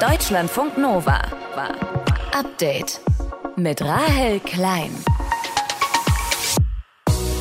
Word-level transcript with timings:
Deutschlandfunk 0.00 0.78
Nova. 0.78 1.20
Update 2.32 3.00
mit 3.56 3.82
Rahel 3.82 4.38
Klein. 4.38 4.92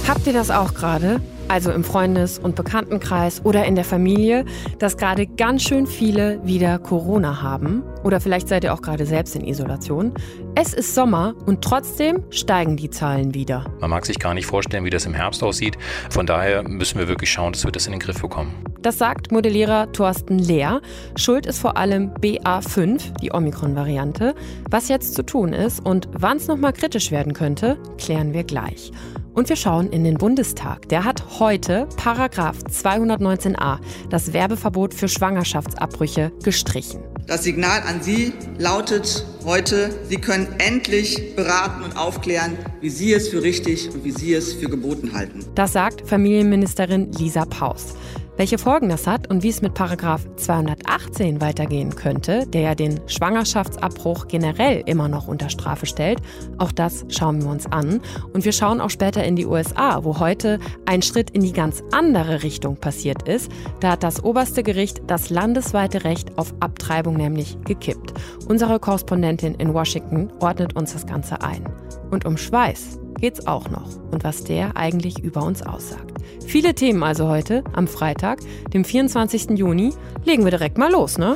Habt 0.08 0.26
ihr 0.26 0.34
das 0.34 0.50
auch 0.50 0.74
gerade? 0.74 1.22
Also 1.50 1.72
im 1.72 1.86
Freundes- 1.86 2.40
und 2.40 2.56
Bekanntenkreis 2.56 3.46
oder 3.46 3.64
in 3.64 3.76
der 3.76 3.86
Familie, 3.86 4.44
dass 4.80 4.98
gerade 4.98 5.26
ganz 5.26 5.64
schön 5.64 5.88
viele 5.88 6.46
wieder 6.46 6.78
Corona 6.78 7.42
haben? 7.42 7.84
Oder 8.04 8.20
vielleicht 8.20 8.50
seid 8.50 8.66
ihr 8.66 8.74
auch 8.74 8.82
gerade 8.82 9.06
selbst 9.06 9.34
in 9.36 9.48
Isolation. 9.48 10.14
Es 10.56 10.74
ist 10.74 10.94
Sommer 10.94 11.36
und 11.46 11.64
trotzdem 11.64 12.24
steigen 12.32 12.76
die 12.76 12.90
Zahlen 12.90 13.34
wieder. 13.34 13.66
Man 13.80 13.90
mag 13.90 14.06
sich 14.06 14.20
gar 14.20 14.34
nicht 14.34 14.46
vorstellen, 14.46 14.84
wie 14.84 14.90
das 14.90 15.06
im 15.06 15.14
Herbst 15.14 15.42
aussieht. 15.42 15.78
Von 16.10 16.26
daher 16.26 16.64
müssen 16.64 17.00
wir 17.00 17.08
wirklich 17.08 17.32
schauen, 17.32 17.54
dass 17.54 17.64
wir 17.64 17.72
das 17.72 17.86
in 17.86 17.94
den 17.94 18.00
Griff 18.02 18.22
bekommen. 18.22 18.54
Das 18.82 18.98
sagt 18.98 19.32
Modellierer 19.32 19.92
Thorsten 19.94 20.40
Lehr. 20.40 20.82
Schuld 21.16 21.46
ist 21.46 21.60
vor 21.60 21.78
allem 21.78 22.14
BA5, 22.16 23.20
die 23.22 23.32
Omikron-Variante. 23.32 24.36
Was 24.70 24.90
jetzt 24.90 25.16
zu 25.16 25.24
tun 25.24 25.54
ist 25.54 25.86
und 25.86 26.10
wann 26.12 26.38
es 26.38 26.48
nochmal 26.48 26.74
kritisch 26.74 27.12
werden 27.12 27.34
könnte, 27.34 27.78
klären 27.98 28.34
wir 28.34 28.44
gleich. 28.44 28.92
Und 29.38 29.50
wir 29.50 29.56
schauen 29.56 29.92
in 29.92 30.04
den 30.04 30.16
Bundestag. 30.16 30.90
Der 30.90 31.04
hat 31.04 31.40
heute 31.40 31.88
Paragraph 31.96 32.58
219a, 32.72 33.78
das 34.10 34.34
Werbeverbot 34.34 34.96
für 34.96 35.08
Schwangerschaftsabbrüche, 35.08 36.32
gestrichen. 36.44 37.04
Das 37.28 37.44
Signal 37.44 37.84
an 37.88 38.02
Sie 38.02 38.34
lautet 38.58 39.28
heute, 39.46 39.92
Sie 40.10 40.16
können 40.16 40.48
endlich 40.58 41.36
beraten 41.36 41.84
und 41.84 41.96
aufklären, 41.96 42.58
wie 42.82 42.90
Sie 42.90 43.14
es 43.14 43.28
für 43.28 43.44
richtig 43.44 43.94
und 43.94 44.04
wie 44.04 44.10
Sie 44.10 44.34
es 44.34 44.54
für 44.54 44.70
geboten 44.70 45.14
halten. 45.14 45.46
Das 45.54 45.74
sagt 45.74 46.10
Familienministerin 46.10 47.12
Lisa 47.12 47.46
Paus. 47.46 47.94
Welche 48.38 48.60
Folgen 48.60 48.88
das 48.90 49.08
hat 49.08 49.32
und 49.32 49.42
wie 49.42 49.50
es 49.50 49.64
mit 49.64 49.74
Paragraph 49.74 50.22
218 50.36 51.42
weitergehen 51.42 51.96
könnte, 51.96 52.46
der 52.46 52.62
ja 52.62 52.76
den 52.76 53.02
Schwangerschaftsabbruch 53.08 54.28
generell 54.28 54.84
immer 54.86 55.08
noch 55.08 55.28
unter 55.28 55.50
Strafe 55.50 55.88
stellt, 55.88 56.20
auch 56.60 56.72
das 56.72 57.04
schauen 57.10 57.42
wir 57.42 57.50
uns 57.50 57.66
an. 57.66 58.00
Und 58.34 58.46
wir 58.46 58.52
schauen 58.52 58.80
auch 58.80 58.92
später 58.92 59.24
in 59.24 59.36
die 59.36 59.48
USA, 59.48 60.04
wo 60.04 60.20
heute 60.20 60.60
ein 60.86 61.02
Schritt 61.02 61.32
in 61.32 61.42
die 61.42 61.52
ganz 61.52 61.84
andere 61.92 62.44
Richtung 62.44 62.76
passiert 62.76 63.28
ist. 63.28 63.52
Da 63.80 63.94
hat 63.94 64.04
das 64.04 64.24
oberste 64.24 64.62
Gericht 64.62 65.02
das 65.08 65.32
landesweite 65.32 66.04
Recht 66.04 66.38
auf 66.38 66.54
Abtreibung 66.60 67.16
nämlich 67.16 67.58
gekippt. 67.66 68.14
Unsere 68.48 68.80
Korrespondentin 68.80 69.56
in 69.56 69.74
Washington 69.74 70.32
ordnet 70.40 70.76
uns 70.76 70.94
das 70.94 71.08
Ganze 71.08 71.42
ein. 71.42 71.68
Und 72.12 72.26
um 72.26 72.38
Schweiß 72.38 73.00
geht's 73.20 73.48
auch 73.48 73.70
noch 73.70 73.96
und 74.12 74.24
was 74.24 74.44
der 74.44 74.78
eigentlich 74.78 75.20
über 75.20 75.44
uns 75.44 75.62
aussagt. 75.62 76.18
Viele 76.46 76.74
Themen 76.76 77.04
also 77.04 77.28
heute, 77.28 77.64
am 77.74 77.88
Freitag, 77.88 78.40
dem 78.74 78.86
24. 78.86 79.58
Juni. 79.58 79.94
Legen 80.24 80.44
wir 80.44 80.52
direkt 80.52 80.78
mal 80.78 80.92
los, 80.92 81.18
ne? 81.18 81.36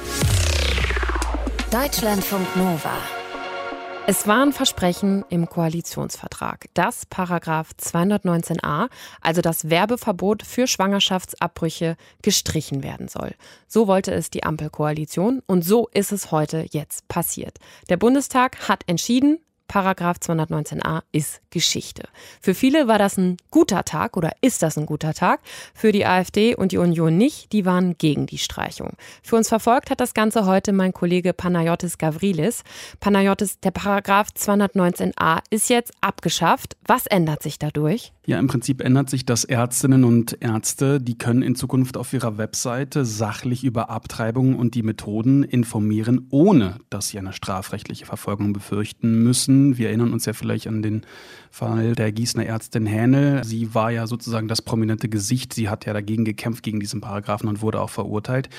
Deutschlandfunk 1.71 2.55
Nova. 2.55 2.91
Es 4.07 4.27
war 4.27 4.43
ein 4.43 4.51
Versprechen 4.51 5.23
im 5.29 5.47
Koalitionsvertrag, 5.47 6.65
dass 6.73 7.05
Paragraph 7.05 7.69
219a, 7.79 8.89
also 9.21 9.41
das 9.41 9.69
Werbeverbot 9.69 10.43
für 10.43 10.66
Schwangerschaftsabbrüche, 10.66 11.95
gestrichen 12.23 12.83
werden 12.83 13.07
soll. 13.07 13.35
So 13.67 13.88
wollte 13.88 14.11
es 14.11 14.31
die 14.31 14.43
Ampelkoalition 14.43 15.43
und 15.45 15.63
so 15.63 15.88
ist 15.93 16.11
es 16.11 16.31
heute 16.31 16.66
jetzt 16.71 17.07
passiert. 17.09 17.59
Der 17.89 17.97
Bundestag 17.97 18.67
hat 18.67 18.83
entschieden, 18.88 19.39
Paragraph 19.67 20.17
219a 20.17 21.03
ist 21.11 21.41
Geschichte. 21.52 22.03
Für 22.41 22.55
viele 22.55 22.88
war 22.88 22.97
das 22.97 23.17
ein 23.17 23.38
guter 23.52 23.85
Tag 23.85 24.17
oder 24.17 24.31
ist 24.41 24.63
das 24.63 24.77
ein 24.77 24.85
guter 24.85 25.13
Tag. 25.13 25.41
Für 25.75 25.91
die 25.91 26.05
AfD 26.05 26.55
und 26.55 26.71
die 26.71 26.77
Union 26.77 27.17
nicht, 27.17 27.52
die 27.52 27.66
waren 27.66 27.97
gegen 27.97 28.25
die 28.25 28.39
Streichung. 28.39 28.94
Für 29.21 29.35
uns 29.35 29.49
verfolgt 29.49 29.91
hat 29.91 30.02
das 30.02 30.13
Ganze 30.13 30.45
heute 30.45 30.73
mein 30.73 30.94
Kollege 30.94 31.33
Panayotis 31.33 31.97
Gavrilis. 31.97 32.63
Panayotis, 32.99 33.59
der 33.59 33.72
Paragraph 33.72 34.29
219a 34.35 35.39
ist 35.49 35.69
jetzt 35.69 35.94
abgeschafft. 36.02 36.75
Was 36.85 37.06
ändert 37.06 37.44
sich 37.44 37.59
dadurch? 37.59 38.13
Ja, 38.25 38.39
im 38.39 38.47
Prinzip 38.47 38.81
ändert 38.81 39.09
sich, 39.09 39.25
dass 39.25 39.44
Ärztinnen 39.44 40.03
und 40.03 40.38
Ärzte, 40.41 41.01
die 41.01 41.18
können 41.18 41.41
in 41.41 41.56
Zukunft 41.56 41.97
auf 41.97 42.13
ihrer 42.13 42.38
Webseite 42.38 43.03
sachlich 43.03 43.63
über 43.63 43.89
Abtreibungen 43.89 44.56
und 44.56 44.75
die 44.75 44.83
Methoden 44.83 45.44
informieren, 45.44 46.28
ohne 46.29 46.78
dass 46.89 47.09
sie 47.09 47.19
eine 47.19 47.33
strafrechtliche 47.33 48.06
Verfolgung 48.06 48.53
befürchten 48.53 49.23
müssen. 49.23 49.78
Wir 49.78 49.88
erinnern 49.88 50.13
uns 50.13 50.25
ja 50.25 50.33
vielleicht 50.33 50.68
an 50.68 50.81
den 50.81 51.01
Fall 51.51 51.95
der 51.95 52.12
Gießener 52.13 52.45
Ärztin 52.45 52.85
Hähnel. 52.85 53.44
Sie 53.44 53.75
war 53.75 53.91
ja 53.91 54.07
sozusagen 54.07 54.47
das 54.47 54.62
prominente 54.62 55.09
Gesicht. 55.09 55.53
Sie 55.53 55.67
hat 55.67 55.85
ja 55.85 55.91
dagegen 55.91 56.23
gekämpft, 56.23 56.63
gegen 56.63 56.79
diesen 56.79 57.01
Paragraphen 57.01 57.50
und 57.50 57.62
wurde 57.62 57.81
auch 57.81 57.89
verurteilt. 57.89 58.50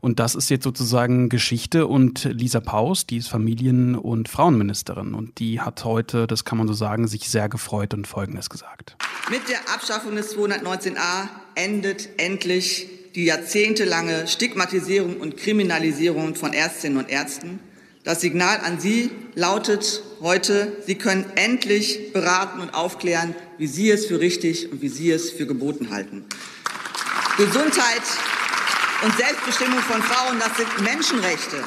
Und 0.00 0.20
das 0.20 0.34
ist 0.34 0.50
jetzt 0.50 0.64
sozusagen 0.64 1.30
Geschichte. 1.30 1.86
Und 1.86 2.24
Lisa 2.24 2.60
Paus, 2.60 3.06
die 3.06 3.16
ist 3.16 3.28
Familien- 3.28 3.96
und 3.96 4.28
Frauenministerin. 4.28 5.14
Und 5.14 5.38
die 5.38 5.62
hat 5.62 5.84
heute, 5.84 6.26
das 6.26 6.44
kann 6.44 6.58
man 6.58 6.68
so 6.68 6.74
sagen, 6.74 7.08
sich 7.08 7.30
sehr 7.30 7.48
gefreut 7.48 7.94
und 7.94 8.06
Folgendes 8.06 8.50
gesagt. 8.50 8.96
Mit 9.30 9.48
der 9.48 9.60
Abschaffung 9.74 10.14
des 10.14 10.36
219a 10.36 11.28
endet 11.54 12.10
endlich 12.18 12.88
die 13.14 13.24
jahrzehntelange 13.24 14.26
Stigmatisierung 14.26 15.16
und 15.16 15.38
Kriminalisierung 15.38 16.34
von 16.34 16.52
Ärztinnen 16.52 16.98
und 16.98 17.08
Ärzten. 17.08 17.60
Das 18.04 18.20
Signal 18.20 18.60
an 18.60 18.78
Sie 18.78 19.10
lautet 19.34 20.02
heute, 20.20 20.76
Sie 20.84 20.96
können 20.96 21.24
endlich 21.36 22.12
beraten 22.12 22.60
und 22.60 22.74
aufklären, 22.74 23.34
wie 23.56 23.66
Sie 23.66 23.90
es 23.90 24.04
für 24.04 24.20
richtig 24.20 24.70
und 24.70 24.82
wie 24.82 24.88
Sie 24.88 25.10
es 25.10 25.30
für 25.30 25.46
geboten 25.46 25.90
halten. 25.90 26.26
Gesundheit 27.38 28.02
und 29.02 29.16
Selbstbestimmung 29.16 29.78
von 29.78 30.02
Frauen, 30.02 30.38
das 30.38 30.54
sind 30.58 30.82
Menschenrechte. 30.82 31.64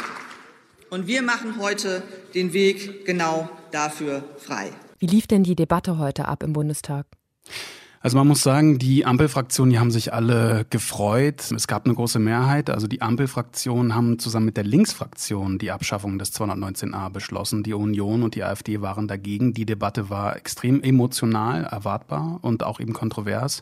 Und 0.91 1.07
wir 1.07 1.23
machen 1.23 1.59
heute 1.59 2.03
den 2.35 2.53
Weg 2.53 3.05
genau 3.07 3.49
dafür 3.71 4.23
frei. 4.37 4.71
Wie 4.99 5.07
lief 5.07 5.25
denn 5.25 5.43
die 5.43 5.55
Debatte 5.55 5.97
heute 5.97 6.27
ab 6.27 6.43
im 6.43 6.53
Bundestag? 6.53 7.07
Also 8.07 8.16
man 8.16 8.29
muss 8.29 8.41
sagen, 8.41 8.79
die 8.79 9.06
Ampelfraktionen, 9.06 9.69
die 9.69 9.79
haben 9.79 9.91
sich 9.91 10.13
alle 10.13 10.66
gefreut. 10.69 11.51
Es 11.51 11.68
gab 11.68 11.84
eine 11.84 11.94
große 11.94 12.19
Mehrheit. 12.19 12.69
Also 12.69 12.88
die 12.88 13.01
Ampelfraktionen 13.01 13.95
haben 13.95 14.18
zusammen 14.18 14.45
mit 14.45 14.56
der 14.56 14.63
Linksfraktion 14.63 15.57
die 15.57 15.72
Abschaffung 15.72 16.18
des 16.18 16.34
219a 16.34 17.09
beschlossen. 17.09 17.63
Die 17.63 17.73
Union 17.73 18.23
und 18.23 18.35
die 18.35 18.45
AfD 18.45 18.79
waren 18.79 19.09
dagegen. 19.09 19.53
Die 19.53 19.66
Debatte 19.66 20.09
war 20.09 20.38
extrem 20.38 20.81
emotional, 20.84 21.66
erwartbar 21.66 22.40
und 22.44 22.63
auch 22.63 22.79
eben 22.79 22.94
kontrovers. 22.94 23.62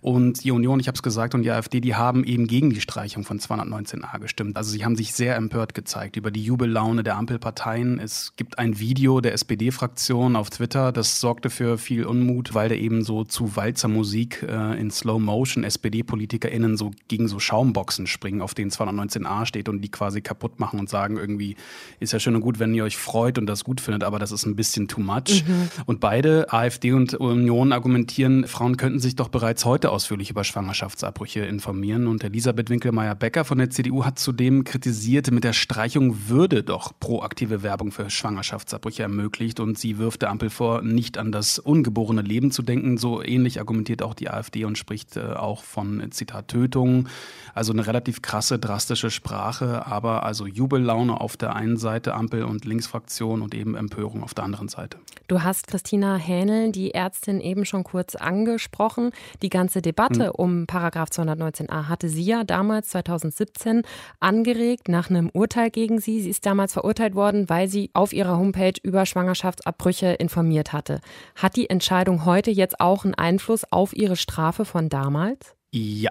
Und 0.00 0.44
die 0.44 0.50
Union, 0.50 0.80
ich 0.80 0.88
habe 0.88 0.96
es 0.96 1.02
gesagt, 1.02 1.34
und 1.34 1.42
die 1.42 1.50
AfD, 1.50 1.80
die 1.80 1.94
haben 1.94 2.24
eben 2.24 2.46
gegen 2.46 2.70
die 2.70 2.80
Streichung 2.80 3.24
von 3.24 3.38
219a 3.38 4.18
gestimmt. 4.18 4.56
Also 4.56 4.70
sie 4.70 4.84
haben 4.84 4.96
sich 4.96 5.12
sehr 5.12 5.36
empört 5.36 5.74
gezeigt 5.74 6.16
über 6.16 6.30
die 6.30 6.42
Jubellaune 6.42 7.02
der 7.02 7.16
Ampelparteien. 7.16 7.98
Es 7.98 8.34
gibt 8.36 8.58
ein 8.58 8.78
Video 8.78 9.20
der 9.20 9.34
SPD-Fraktion 9.34 10.36
auf 10.36 10.48
Twitter, 10.48 10.92
das 10.92 11.20
sorgte 11.20 11.50
für 11.50 11.76
viel 11.76 12.06
Unmut, 12.06 12.54
weil 12.54 12.70
da 12.70 12.74
eben 12.74 13.04
so 13.04 13.24
zu 13.24 13.56
Walzer 13.56 13.88
Musik 13.88 14.42
äh, 14.42 14.80
in 14.80 14.90
Slow 14.90 15.20
Motion 15.20 15.64
SPD-PolitikerInnen 15.64 16.76
so 16.78 16.92
gegen 17.08 17.28
so 17.28 17.38
Schaumboxen 17.38 18.06
springen, 18.06 18.40
auf 18.40 18.54
denen 18.54 18.70
219a 18.70 19.44
steht 19.44 19.68
und 19.68 19.82
die 19.82 19.90
quasi 19.90 20.22
kaputt 20.22 20.60
machen 20.60 20.80
und 20.80 20.88
sagen 20.88 21.18
irgendwie, 21.18 21.56
ist 21.98 22.12
ja 22.12 22.20
schön 22.20 22.34
und 22.34 22.40
gut, 22.40 22.58
wenn 22.58 22.72
ihr 22.74 22.84
euch 22.84 22.96
freut 22.96 23.36
und 23.36 23.46
das 23.46 23.64
gut 23.64 23.80
findet, 23.82 24.04
aber 24.04 24.18
das 24.18 24.32
ist 24.32 24.46
ein 24.46 24.56
bisschen 24.56 24.88
too 24.88 25.00
much. 25.00 25.44
Mhm. 25.46 25.68
Und 25.84 26.00
beide, 26.00 26.50
AfD 26.52 26.92
und 26.92 27.14
Union, 27.14 27.72
argumentieren, 27.72 28.46
Frauen 28.46 28.78
könnten 28.78 28.98
sich 28.98 29.16
doch 29.16 29.28
bereits 29.28 29.64
heute 29.66 29.89
ausführlich 29.90 30.30
über 30.30 30.44
Schwangerschaftsabbrüche 30.44 31.40
informieren. 31.40 32.06
Und 32.06 32.24
Elisabeth 32.24 32.70
Winkelmeier-Becker 32.70 33.44
von 33.44 33.58
der 33.58 33.70
CDU 33.70 34.04
hat 34.04 34.18
zudem 34.18 34.64
kritisiert, 34.64 35.30
mit 35.30 35.44
der 35.44 35.52
Streichung 35.52 36.28
würde 36.28 36.62
doch 36.62 36.92
proaktive 36.98 37.62
Werbung 37.62 37.92
für 37.92 38.08
Schwangerschaftsabbrüche 38.08 39.02
ermöglicht. 39.02 39.60
Und 39.60 39.78
sie 39.78 39.98
wirft 39.98 40.22
der 40.22 40.30
Ampel 40.30 40.50
vor, 40.50 40.82
nicht 40.82 41.18
an 41.18 41.32
das 41.32 41.58
ungeborene 41.58 42.22
Leben 42.22 42.50
zu 42.50 42.62
denken. 42.62 42.96
So 42.96 43.22
ähnlich 43.22 43.58
argumentiert 43.60 44.02
auch 44.02 44.14
die 44.14 44.30
AfD 44.30 44.64
und 44.64 44.78
spricht 44.78 45.16
äh, 45.16 45.34
auch 45.34 45.64
von, 45.64 46.10
Zitat, 46.10 46.48
Tötung. 46.48 47.08
Also 47.54 47.72
eine 47.72 47.86
relativ 47.86 48.22
krasse, 48.22 48.58
drastische 48.58 49.10
Sprache, 49.10 49.86
aber 49.86 50.24
also 50.24 50.46
Jubellaune 50.46 51.20
auf 51.20 51.36
der 51.36 51.56
einen 51.56 51.76
Seite, 51.76 52.14
Ampel- 52.14 52.44
und 52.44 52.64
Linksfraktion 52.64 53.42
und 53.42 53.54
eben 53.54 53.74
Empörung 53.74 54.22
auf 54.22 54.34
der 54.34 54.44
anderen 54.44 54.68
Seite. 54.68 54.98
Du 55.28 55.42
hast 55.42 55.66
Christina 55.66 56.16
Hähnel, 56.16 56.72
die 56.72 56.92
Ärztin, 56.94 57.40
eben 57.40 57.64
schon 57.64 57.84
kurz 57.84 58.14
angesprochen. 58.14 59.12
Die 59.42 59.48
ganze 59.48 59.79
Debatte 59.82 60.26
hm. 60.26 60.32
um 60.36 60.66
Paragraph 60.66 61.10
219a 61.10 61.88
hatte 61.88 62.08
sie 62.08 62.22
ja 62.22 62.44
damals 62.44 62.88
2017 62.90 63.82
angeregt 64.20 64.88
nach 64.88 65.10
einem 65.10 65.30
Urteil 65.32 65.70
gegen 65.70 66.00
sie. 66.00 66.20
Sie 66.20 66.30
ist 66.30 66.46
damals 66.46 66.72
verurteilt 66.72 67.14
worden, 67.14 67.48
weil 67.48 67.68
sie 67.68 67.90
auf 67.94 68.12
ihrer 68.12 68.38
Homepage 68.38 68.74
über 68.82 69.06
Schwangerschaftsabbrüche 69.06 70.08
informiert 70.12 70.72
hatte. 70.72 71.00
Hat 71.34 71.56
die 71.56 71.70
Entscheidung 71.70 72.24
heute 72.24 72.50
jetzt 72.50 72.80
auch 72.80 73.04
einen 73.04 73.14
Einfluss 73.14 73.64
auf 73.70 73.94
ihre 73.94 74.16
Strafe 74.16 74.64
von 74.64 74.88
damals? 74.88 75.54
Ja, 75.72 76.10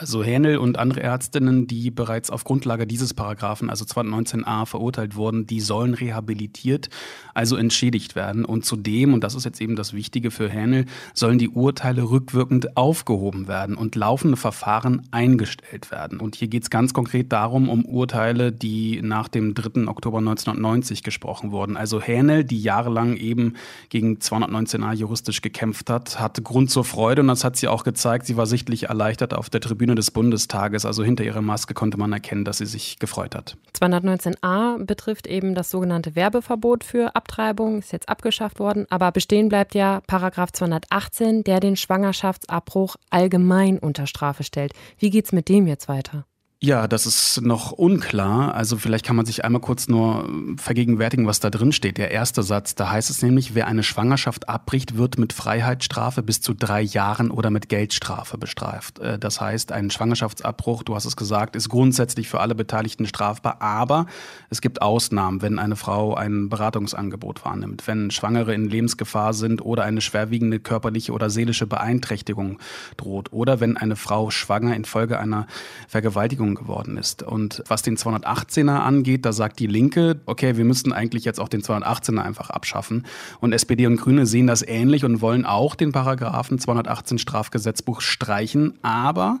Also 0.00 0.24
Hähnel 0.24 0.56
und 0.56 0.78
andere 0.78 1.02
Ärztinnen, 1.02 1.66
die 1.66 1.90
bereits 1.90 2.30
auf 2.30 2.44
Grundlage 2.44 2.86
dieses 2.86 3.12
Paragraphen, 3.12 3.68
also 3.68 3.84
219a, 3.84 4.64
verurteilt 4.64 5.14
wurden, 5.14 5.46
die 5.46 5.60
sollen 5.60 5.92
rehabilitiert, 5.92 6.88
also 7.34 7.56
entschädigt 7.56 8.16
werden. 8.16 8.46
Und 8.46 8.64
zudem, 8.64 9.12
und 9.12 9.22
das 9.22 9.34
ist 9.34 9.44
jetzt 9.44 9.60
eben 9.60 9.76
das 9.76 9.92
Wichtige 9.92 10.30
für 10.30 10.48
Hähnel, 10.48 10.86
sollen 11.12 11.36
die 11.36 11.50
Urteile 11.50 12.08
rückwirkend 12.08 12.78
aufgehoben 12.78 13.46
werden 13.46 13.76
und 13.76 13.94
laufende 13.94 14.38
Verfahren 14.38 15.06
eingestellt 15.10 15.90
werden. 15.90 16.18
Und 16.18 16.34
hier 16.34 16.48
geht 16.48 16.62
es 16.62 16.70
ganz 16.70 16.94
konkret 16.94 17.30
darum, 17.30 17.68
um 17.68 17.84
Urteile, 17.84 18.52
die 18.52 19.02
nach 19.02 19.28
dem 19.28 19.52
3. 19.52 19.86
Oktober 19.86 20.18
1990 20.18 21.02
gesprochen 21.02 21.52
wurden. 21.52 21.76
Also 21.76 22.00
Hähnel, 22.00 22.44
die 22.44 22.62
jahrelang 22.62 23.16
eben 23.16 23.52
gegen 23.90 24.16
219a 24.16 24.94
juristisch 24.94 25.42
gekämpft 25.42 25.90
hat, 25.90 26.18
hatte 26.18 26.40
Grund 26.40 26.70
zur 26.70 26.86
Freude 26.86 27.20
und 27.20 27.28
das 27.28 27.44
hat 27.44 27.56
sie 27.56 27.68
auch 27.68 27.84
gezeigt. 27.84 28.24
Sie 28.24 28.38
war 28.38 28.46
sichtlich 28.46 28.84
erleichtert 28.84 29.34
auf 29.34 29.50
der 29.50 29.60
Tribüne 29.60 29.89
Tribüne 29.90 29.94
des 29.96 30.10
Bundestages, 30.12 30.84
also 30.86 31.02
hinter 31.02 31.24
ihrer 31.24 31.42
Maske, 31.42 31.74
konnte 31.74 31.98
man 31.98 32.12
erkennen, 32.12 32.44
dass 32.44 32.58
sie 32.58 32.66
sich 32.66 32.98
gefreut 32.98 33.34
hat. 33.34 33.56
219a 33.74 34.84
betrifft 34.84 35.26
eben 35.26 35.54
das 35.54 35.70
sogenannte 35.70 36.14
Werbeverbot 36.14 36.84
für 36.84 37.16
Abtreibung, 37.16 37.80
ist 37.80 37.92
jetzt 37.92 38.08
abgeschafft 38.08 38.60
worden, 38.60 38.86
aber 38.90 39.10
bestehen 39.10 39.48
bleibt 39.48 39.74
ja 39.74 40.00
Paragraph 40.06 40.52
218, 40.52 41.42
der 41.42 41.58
den 41.60 41.76
Schwangerschaftsabbruch 41.76 42.96
allgemein 43.10 43.78
unter 43.78 44.06
Strafe 44.06 44.44
stellt. 44.44 44.72
Wie 44.98 45.10
geht 45.10 45.24
es 45.24 45.32
mit 45.32 45.48
dem 45.48 45.66
jetzt 45.66 45.88
weiter? 45.88 46.24
Ja, 46.62 46.86
das 46.88 47.06
ist 47.06 47.40
noch 47.40 47.72
unklar. 47.72 48.54
Also 48.54 48.76
vielleicht 48.76 49.06
kann 49.06 49.16
man 49.16 49.24
sich 49.24 49.46
einmal 49.46 49.62
kurz 49.62 49.88
nur 49.88 50.28
vergegenwärtigen, 50.58 51.26
was 51.26 51.40
da 51.40 51.48
drin 51.48 51.72
steht. 51.72 51.96
Der 51.96 52.10
erste 52.10 52.42
Satz, 52.42 52.74
da 52.74 52.90
heißt 52.90 53.08
es 53.08 53.22
nämlich, 53.22 53.54
wer 53.54 53.66
eine 53.66 53.82
Schwangerschaft 53.82 54.50
abbricht, 54.50 54.98
wird 54.98 55.18
mit 55.18 55.32
Freiheitsstrafe 55.32 56.22
bis 56.22 56.42
zu 56.42 56.52
drei 56.52 56.82
Jahren 56.82 57.30
oder 57.30 57.48
mit 57.48 57.70
Geldstrafe 57.70 58.36
bestraft. 58.36 58.98
Äh, 58.98 59.18
das 59.18 59.40
heißt, 59.40 59.72
ein 59.72 59.88
Schwangerschaftsabbruch, 59.88 60.82
du 60.82 60.94
hast 60.94 61.06
es 61.06 61.16
gesagt, 61.16 61.56
ist 61.56 61.70
grundsätzlich 61.70 62.28
für 62.28 62.40
alle 62.40 62.54
Beteiligten 62.54 63.06
strafbar, 63.06 63.62
aber 63.62 64.04
es 64.50 64.60
gibt 64.60 64.82
Ausnahmen, 64.82 65.40
wenn 65.40 65.58
eine 65.58 65.76
Frau 65.76 66.14
ein 66.14 66.50
Beratungsangebot 66.50 67.42
wahrnimmt, 67.42 67.86
wenn 67.86 68.10
Schwangere 68.10 68.52
in 68.52 68.68
Lebensgefahr 68.68 69.32
sind 69.32 69.62
oder 69.62 69.84
eine 69.84 70.02
schwerwiegende 70.02 70.60
körperliche 70.60 71.12
oder 71.12 71.30
seelische 71.30 71.66
Beeinträchtigung 71.66 72.58
droht 72.98 73.32
oder 73.32 73.60
wenn 73.60 73.78
eine 73.78 73.96
Frau 73.96 74.28
schwanger 74.28 74.76
infolge 74.76 75.18
einer 75.18 75.46
Vergewaltigung 75.88 76.49
Verordnung 76.50 76.54
geworden 76.54 76.96
ist. 76.96 77.22
Und 77.22 77.62
was 77.68 77.82
den 77.82 77.96
218er 77.96 78.78
angeht, 78.78 79.24
da 79.24 79.32
sagt 79.32 79.58
die 79.58 79.66
Linke, 79.66 80.20
okay, 80.26 80.56
wir 80.56 80.64
müssten 80.64 80.92
eigentlich 80.92 81.24
jetzt 81.24 81.40
auch 81.40 81.48
den 81.48 81.62
218er 81.62 82.20
einfach 82.20 82.50
abschaffen. 82.50 83.06
Und 83.40 83.52
SPD 83.52 83.86
und 83.86 83.96
Grüne 83.96 84.26
sehen 84.26 84.46
das 84.46 84.66
ähnlich 84.66 85.04
und 85.04 85.20
wollen 85.20 85.44
auch 85.44 85.74
den 85.74 85.92
Paragraphen 85.92 86.58
218 86.58 87.18
Strafgesetzbuch 87.18 88.00
streichen. 88.00 88.78
Aber 88.82 89.40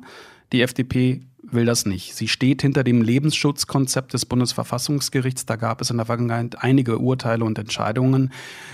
die 0.52 0.62
FDP 0.62 1.22
will 1.52 1.64
das 1.64 1.86
nicht. 1.86 2.14
Sie 2.14 2.28
steht 2.28 2.62
hinter 2.62 2.84
dem 2.84 3.02
Lebensschutzkonzept 3.02 4.12
des 4.12 4.26
Bundesverfassungsgerichts. 4.26 5.46
Da 5.46 5.56
gab 5.56 5.80
es 5.80 5.90
in 5.90 5.96
der 5.96 6.06
Vergangenheit 6.06 6.62
einige 6.62 6.98
Urteile 6.98 7.44
und 7.44 7.58
Entscheidungen. 7.58 8.32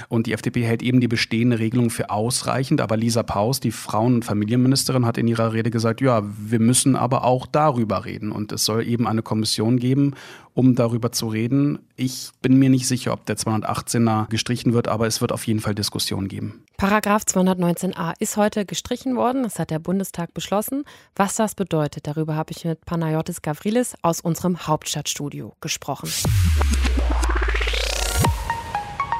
Und 0.09 0.27
die 0.27 0.33
FDP 0.33 0.65
hält 0.65 0.83
eben 0.83 1.01
die 1.01 1.09
bestehende 1.09 1.59
Regelung 1.59 1.91
für 1.91 2.11
ausreichend. 2.11 2.81
Aber 2.81 2.97
Lisa 2.97 3.23
Paus, 3.23 3.61
die 3.61 3.73
Frauen- 3.73 4.17
und 4.17 4.25
Familienministerin, 4.25 5.07
hat 5.07 5.19
in 5.19 5.29
ihrer 5.29 5.53
Rede 5.53 5.71
gesagt, 5.71 6.01
ja, 6.01 6.23
wir 6.25 6.61
müssen 6.61 6.97
aber 6.97 7.25
auch 7.25 7.47
darüber 7.47 8.05
reden. 8.05 8.33
Und 8.33 8.53
es 8.53 8.65
soll 8.65 8.87
eben 8.87 9.07
eine 9.07 9.23
Kommission 9.23 9.79
geben, 9.79 10.15
um 10.57 10.75
darüber 10.75 11.13
zu 11.13 11.29
reden. 11.29 11.79
Ich 11.97 12.31
bin 12.41 12.59
mir 12.59 12.71
nicht 12.71 12.89
sicher, 12.89 13.13
ob 13.13 13.27
der 13.27 13.37
218er 13.37 14.27
gestrichen 14.29 14.73
wird, 14.73 14.89
aber 14.89 15.07
es 15.07 15.21
wird 15.21 15.31
auf 15.31 15.47
jeden 15.47 15.61
Fall 15.61 15.75
Diskussionen 15.75 16.29
geben. 16.29 16.65
Paragraph 16.79 17.25
219a 17.25 18.15
ist 18.19 18.39
heute 18.39 18.65
gestrichen 18.65 19.17
worden. 19.17 19.43
Das 19.43 19.59
hat 19.59 19.71
der 19.71 19.79
Bundestag 19.79 20.33
beschlossen. 20.33 20.85
Was 21.15 21.35
das 21.35 21.55
bedeutet, 21.55 22.07
darüber 22.07 22.37
habe 22.37 22.53
ich 22.53 22.65
mit 22.65 22.87
Panayotis 22.87 23.43
Gavrilis 23.43 23.95
aus 24.01 24.23
unserem 24.23 24.67
Hauptstadtstudio 24.67 25.55
gesprochen. 25.61 26.11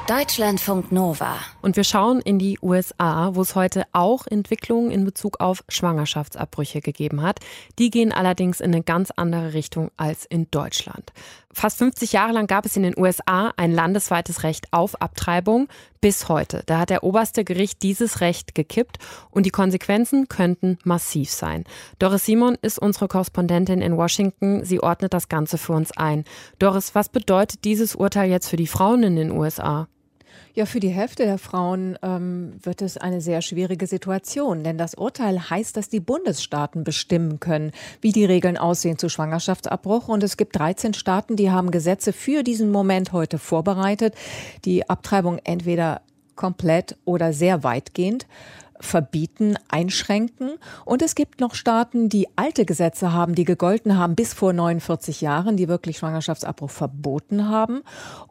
Deutschlandfunk 0.07 0.93
Nova. 0.93 1.35
Und 1.61 1.75
wir 1.75 1.83
schauen 1.83 2.21
in 2.21 2.39
die 2.39 2.57
USA, 2.61 3.35
wo 3.35 3.41
es 3.41 3.55
heute 3.55 3.83
auch 3.91 4.25
Entwicklungen 4.25 4.89
in 4.89 5.03
Bezug 5.03 5.41
auf 5.41 5.65
Schwangerschaftsabbrüche 5.67 6.79
gegeben 6.79 7.21
hat. 7.21 7.41
Die 7.77 7.89
gehen 7.89 8.13
allerdings 8.13 8.61
in 8.61 8.73
eine 8.73 8.83
ganz 8.83 9.11
andere 9.11 9.53
Richtung 9.53 9.91
als 9.97 10.23
in 10.23 10.49
Deutschland. 10.49 11.11
Fast 11.51 11.79
50 11.79 12.13
Jahre 12.13 12.31
lang 12.31 12.47
gab 12.47 12.65
es 12.65 12.77
in 12.77 12.83
den 12.83 12.97
USA 12.97 13.51
ein 13.57 13.73
landesweites 13.73 14.43
Recht 14.43 14.71
auf 14.71 15.01
Abtreibung. 15.01 15.67
Bis 15.99 16.29
heute. 16.29 16.63
Da 16.67 16.79
hat 16.79 16.89
der 16.89 17.03
oberste 17.03 17.43
Gericht 17.43 17.83
dieses 17.83 18.21
Recht 18.21 18.55
gekippt 18.55 18.99
und 19.29 19.45
die 19.45 19.49
Konsequenzen 19.49 20.29
könnten 20.29 20.77
massiv 20.85 21.31
sein. 21.31 21.65
Doris 21.99 22.23
Simon 22.23 22.57
ist 22.61 22.79
unsere 22.79 23.09
Korrespondentin 23.09 23.81
in 23.81 23.97
Washington. 23.97 24.63
Sie 24.63 24.79
ordnet 24.79 25.13
das 25.13 25.27
Ganze 25.27 25.57
für 25.57 25.73
uns 25.73 25.91
ein. 25.97 26.23
Doris, 26.59 26.95
was 26.95 27.09
bedeutet 27.09 27.65
dieses 27.65 27.93
Urteil 27.93 28.29
jetzt 28.29 28.47
für 28.47 28.55
die 28.55 28.67
Frauen 28.67 29.03
in 29.03 29.17
den 29.17 29.31
USA? 29.31 29.89
Ja, 30.53 30.65
für 30.65 30.79
die 30.79 30.89
Hälfte 30.89 31.23
der 31.25 31.37
Frauen 31.37 31.97
ähm, 32.01 32.53
wird 32.63 32.81
es 32.81 32.97
eine 32.97 33.21
sehr 33.21 33.41
schwierige 33.41 33.85
Situation, 33.87 34.63
denn 34.63 34.77
das 34.77 34.95
Urteil 34.95 35.49
heißt, 35.49 35.77
dass 35.77 35.89
die 35.89 35.99
Bundesstaaten 35.99 36.83
bestimmen 36.83 37.39
können, 37.39 37.71
wie 38.01 38.11
die 38.11 38.25
Regeln 38.25 38.57
aussehen 38.57 38.97
zu 38.97 39.09
Schwangerschaftsabbruch. 39.09 40.07
Und 40.07 40.23
es 40.23 40.37
gibt 40.37 40.57
13 40.57 40.93
Staaten, 40.93 41.35
die 41.35 41.51
haben 41.51 41.71
Gesetze 41.71 42.13
für 42.13 42.43
diesen 42.43 42.71
Moment 42.71 43.11
heute 43.11 43.37
vorbereitet, 43.37 44.15
die 44.65 44.89
Abtreibung 44.89 45.39
entweder 45.43 46.01
komplett 46.35 46.95
oder 47.03 47.33
sehr 47.33 47.63
weitgehend 47.63 48.25
verbieten, 48.79 49.55
einschränken. 49.67 50.51
Und 50.85 51.01
es 51.01 51.15
gibt 51.15 51.39
noch 51.39 51.55
Staaten, 51.55 52.09
die 52.09 52.27
alte 52.35 52.65
Gesetze 52.65 53.13
haben, 53.13 53.35
die 53.35 53.45
gegolten 53.45 53.97
haben 53.97 54.15
bis 54.15 54.33
vor 54.33 54.53
49 54.53 55.21
Jahren, 55.21 55.57
die 55.57 55.67
wirklich 55.67 55.97
Schwangerschaftsabbruch 55.97 56.69
verboten 56.69 57.49
haben. 57.49 57.81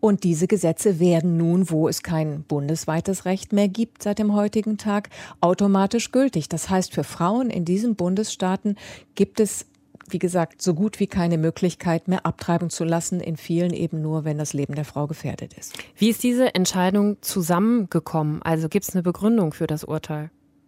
Und 0.01 0.25
diese 0.25 0.47
Gesetze 0.47 1.01
werden 1.01 1.37
nun, 1.37 1.71
wo 1.71 1.89
es 1.89 2.03
kein 2.03 2.43
bundesweites 2.43 3.25
Recht 3.25 3.53
mehr 3.53 3.69
gibt 3.69 4.03
seit 4.03 4.19
dem 4.19 4.35
heutigen 4.35 4.79
Tag, 4.79 5.11
automatisch 5.41 6.13
gültig. 6.13 6.49
Das 6.49 6.71
heißt, 6.71 6.93
für 6.93 7.05
Frauen 7.05 7.51
in 7.51 7.65
diesen 7.65 7.97
Bundesstaaten 7.97 8.77
gibt 9.15 9.41
es 9.41 9.67
wie 10.09 10.19
gesagt, 10.19 10.63
so 10.63 10.75
gut 10.75 11.01
wie 11.01 11.07
keine 11.07 11.39
Möglichkeit 11.39 12.09
mehr 12.09 12.27
abtreiben 12.27 12.71
zu 12.71 12.85
lassen, 12.85 13.21
in 13.21 13.37
vielen 13.37 13.73
eben 13.73 14.03
nur, 14.03 14.25
wenn 14.25 14.39
das 14.39 14.53
Leben 14.53 14.75
der 14.75 14.85
Frau 14.85 15.07
gefährdet 15.07 15.55
ist. 15.55 15.75
Wie 15.97 16.11
ist 16.11 16.23
diese 16.23 16.55
Entscheidung 16.55 17.17
zusammengekommen? 17.23 18.43
Also 18.43 18.69
gibt 18.69 18.89
es 18.89 18.95
eine 18.95 19.03
Begründung 19.03 19.53
für 19.53 19.67
das 19.67 19.85
Urteil? 19.85 20.31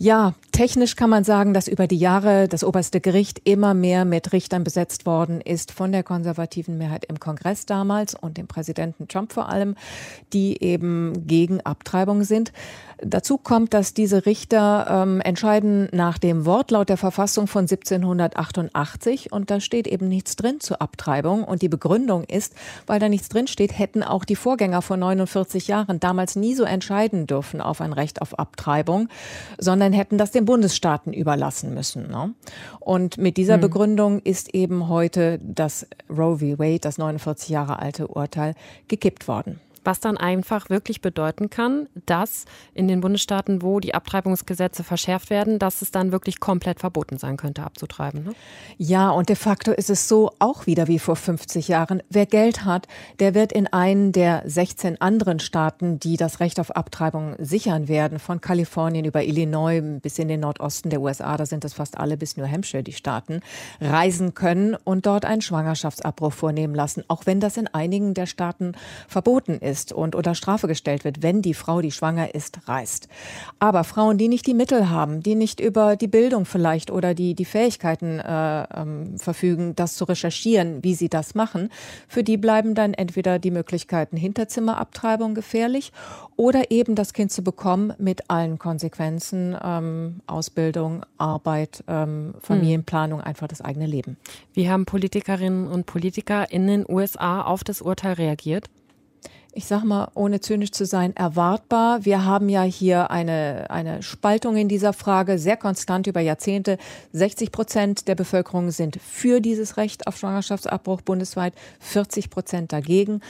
Ja, 0.00 0.34
technisch 0.52 0.94
kann 0.94 1.10
man 1.10 1.24
sagen, 1.24 1.54
dass 1.54 1.66
über 1.66 1.88
die 1.88 1.98
Jahre 1.98 2.46
das 2.46 2.62
oberste 2.62 3.00
Gericht 3.00 3.40
immer 3.42 3.74
mehr 3.74 4.04
mit 4.04 4.32
Richtern 4.32 4.62
besetzt 4.62 5.06
worden 5.06 5.40
ist 5.40 5.72
von 5.72 5.90
der 5.90 6.04
konservativen 6.04 6.78
Mehrheit 6.78 7.04
im 7.06 7.18
Kongress 7.18 7.66
damals 7.66 8.14
und 8.14 8.36
dem 8.36 8.46
Präsidenten 8.46 9.08
Trump 9.08 9.32
vor 9.32 9.48
allem, 9.48 9.74
die 10.32 10.62
eben 10.62 11.26
gegen 11.26 11.62
Abtreibung 11.62 12.22
sind. 12.22 12.52
Dazu 13.00 13.38
kommt, 13.38 13.74
dass 13.74 13.94
diese 13.94 14.26
Richter 14.26 14.86
ähm, 14.90 15.20
entscheiden 15.20 15.88
nach 15.92 16.18
dem 16.18 16.44
Wortlaut 16.44 16.88
der 16.88 16.96
Verfassung 16.96 17.46
von 17.46 17.62
1788 17.62 19.30
und 19.30 19.50
da 19.52 19.60
steht 19.60 19.86
eben 19.86 20.08
nichts 20.08 20.34
drin 20.34 20.58
zur 20.58 20.82
Abtreibung 20.82 21.44
und 21.44 21.62
die 21.62 21.68
Begründung 21.68 22.24
ist, 22.24 22.54
weil 22.86 22.98
da 22.98 23.08
nichts 23.08 23.28
drin 23.28 23.46
steht, 23.46 23.78
hätten 23.78 24.02
auch 24.02 24.24
die 24.24 24.34
Vorgänger 24.34 24.82
vor 24.82 24.96
49 24.96 25.68
Jahren 25.68 26.00
damals 26.00 26.34
nie 26.34 26.56
so 26.56 26.64
entscheiden 26.64 27.28
dürfen 27.28 27.60
auf 27.60 27.80
ein 27.80 27.92
Recht 27.92 28.20
auf 28.20 28.36
Abtreibung, 28.36 29.08
sondern 29.58 29.87
hätten 29.92 30.18
das 30.18 30.30
den 30.30 30.44
Bundesstaaten 30.44 31.12
überlassen 31.12 31.74
müssen. 31.74 32.10
Ne? 32.10 32.34
Und 32.80 33.18
mit 33.18 33.36
dieser 33.36 33.54
hm. 33.54 33.60
Begründung 33.60 34.20
ist 34.20 34.54
eben 34.54 34.88
heute 34.88 35.38
das 35.42 35.86
Roe 36.08 36.38
v. 36.38 36.58
Wade, 36.58 36.80
das 36.80 36.98
49 36.98 37.48
Jahre 37.48 37.78
alte 37.78 38.08
Urteil, 38.08 38.54
gekippt 38.88 39.28
worden 39.28 39.60
was 39.88 40.00
dann 40.00 40.18
einfach 40.18 40.68
wirklich 40.68 41.00
bedeuten 41.00 41.48
kann, 41.48 41.88
dass 42.04 42.44
in 42.74 42.88
den 42.88 43.00
Bundesstaaten, 43.00 43.62
wo 43.62 43.80
die 43.80 43.94
Abtreibungsgesetze 43.94 44.84
verschärft 44.84 45.30
werden, 45.30 45.58
dass 45.58 45.80
es 45.80 45.90
dann 45.90 46.12
wirklich 46.12 46.40
komplett 46.40 46.78
verboten 46.78 47.16
sein 47.16 47.38
könnte, 47.38 47.62
abzutreiben. 47.62 48.22
Ne? 48.22 48.32
Ja, 48.76 49.08
und 49.08 49.30
de 49.30 49.36
facto 49.36 49.72
ist 49.72 49.88
es 49.88 50.06
so 50.06 50.32
auch 50.40 50.66
wieder 50.66 50.88
wie 50.88 50.98
vor 50.98 51.16
50 51.16 51.68
Jahren. 51.68 52.02
Wer 52.10 52.26
Geld 52.26 52.66
hat, 52.66 52.86
der 53.18 53.34
wird 53.34 53.50
in 53.50 53.66
einen 53.66 54.12
der 54.12 54.42
16 54.44 55.00
anderen 55.00 55.38
Staaten, 55.38 55.98
die 55.98 56.18
das 56.18 56.40
Recht 56.40 56.60
auf 56.60 56.76
Abtreibung 56.76 57.34
sichern 57.38 57.88
werden, 57.88 58.18
von 58.18 58.42
Kalifornien 58.42 59.06
über 59.06 59.24
Illinois 59.24 59.80
bis 60.02 60.18
in 60.18 60.28
den 60.28 60.40
Nordosten 60.40 60.90
der 60.90 61.00
USA, 61.00 61.38
da 61.38 61.46
sind 61.46 61.64
es 61.64 61.72
fast 61.72 61.96
alle 61.96 62.18
bis 62.18 62.36
New 62.36 62.46
Hampshire 62.46 62.82
die 62.82 62.92
Staaten, 62.92 63.40
reisen 63.80 64.34
können 64.34 64.76
und 64.84 65.06
dort 65.06 65.24
einen 65.24 65.40
Schwangerschaftsabbruch 65.40 66.34
vornehmen 66.34 66.74
lassen, 66.74 67.04
auch 67.08 67.24
wenn 67.24 67.40
das 67.40 67.56
in 67.56 67.68
einigen 67.68 68.12
der 68.12 68.26
Staaten 68.26 68.72
verboten 69.08 69.54
ist 69.60 69.77
ist 69.78 69.92
und 69.92 70.14
unter 70.14 70.34
Strafe 70.34 70.66
gestellt 70.66 71.04
wird, 71.04 71.22
wenn 71.22 71.40
die 71.40 71.54
Frau, 71.54 71.80
die 71.80 71.92
schwanger 71.92 72.34
ist, 72.34 72.68
reist. 72.68 73.08
Aber 73.58 73.84
Frauen, 73.84 74.18
die 74.18 74.28
nicht 74.28 74.46
die 74.46 74.54
Mittel 74.54 74.90
haben, 74.90 75.22
die 75.22 75.36
nicht 75.36 75.60
über 75.60 75.94
die 75.94 76.08
Bildung 76.08 76.44
vielleicht 76.44 76.90
oder 76.90 77.14
die, 77.14 77.34
die 77.34 77.44
Fähigkeiten 77.44 78.18
äh, 78.18 78.62
ähm, 78.74 79.18
verfügen, 79.18 79.76
das 79.76 79.94
zu 79.94 80.04
recherchieren, 80.04 80.82
wie 80.82 80.94
sie 80.94 81.08
das 81.08 81.34
machen, 81.34 81.70
für 82.08 82.24
die 82.24 82.36
bleiben 82.36 82.74
dann 82.74 82.94
entweder 82.94 83.38
die 83.38 83.52
Möglichkeiten 83.52 84.16
Hinterzimmerabtreibung 84.16 85.34
gefährlich 85.34 85.92
oder 86.36 86.70
eben 86.70 86.94
das 86.94 87.12
Kind 87.12 87.30
zu 87.30 87.42
bekommen 87.42 87.92
mit 87.98 88.30
allen 88.30 88.58
Konsequenzen, 88.58 89.56
ähm, 89.62 90.20
Ausbildung, 90.26 91.04
Arbeit, 91.18 91.84
ähm, 91.86 92.34
Familienplanung, 92.40 93.20
einfach 93.20 93.48
das 93.48 93.60
eigene 93.60 93.86
Leben. 93.86 94.16
Wie 94.54 94.68
haben 94.68 94.86
Politikerinnen 94.86 95.68
und 95.68 95.86
Politiker 95.86 96.50
in 96.50 96.66
den 96.66 96.84
USA 96.88 97.42
auf 97.42 97.62
das 97.62 97.80
Urteil 97.80 98.14
reagiert? 98.14 98.68
Ich 99.54 99.64
sage 99.64 99.86
mal, 99.86 100.10
ohne 100.14 100.40
zynisch 100.40 100.70
zu 100.70 100.84
sein, 100.84 101.16
erwartbar. 101.16 102.04
Wir 102.04 102.24
haben 102.24 102.48
ja 102.48 102.62
hier 102.62 103.10
eine, 103.10 103.66
eine 103.70 104.02
Spaltung 104.04 104.56
in 104.56 104.68
dieser 104.68 104.92
Frage, 104.92 105.38
sehr 105.38 105.56
konstant 105.56 106.06
über 106.06 106.20
Jahrzehnte. 106.20 106.78
60 107.12 107.50
Prozent 107.50 108.08
der 108.08 108.14
Bevölkerung 108.14 108.70
sind 108.70 109.00
für 109.02 109.40
dieses 109.40 109.76
Recht 109.76 110.06
auf 110.06 110.16
Schwangerschaftsabbruch 110.16 111.00
bundesweit, 111.00 111.54
40 111.80 112.30
Prozent 112.30 112.72
dagegen. 112.72 113.20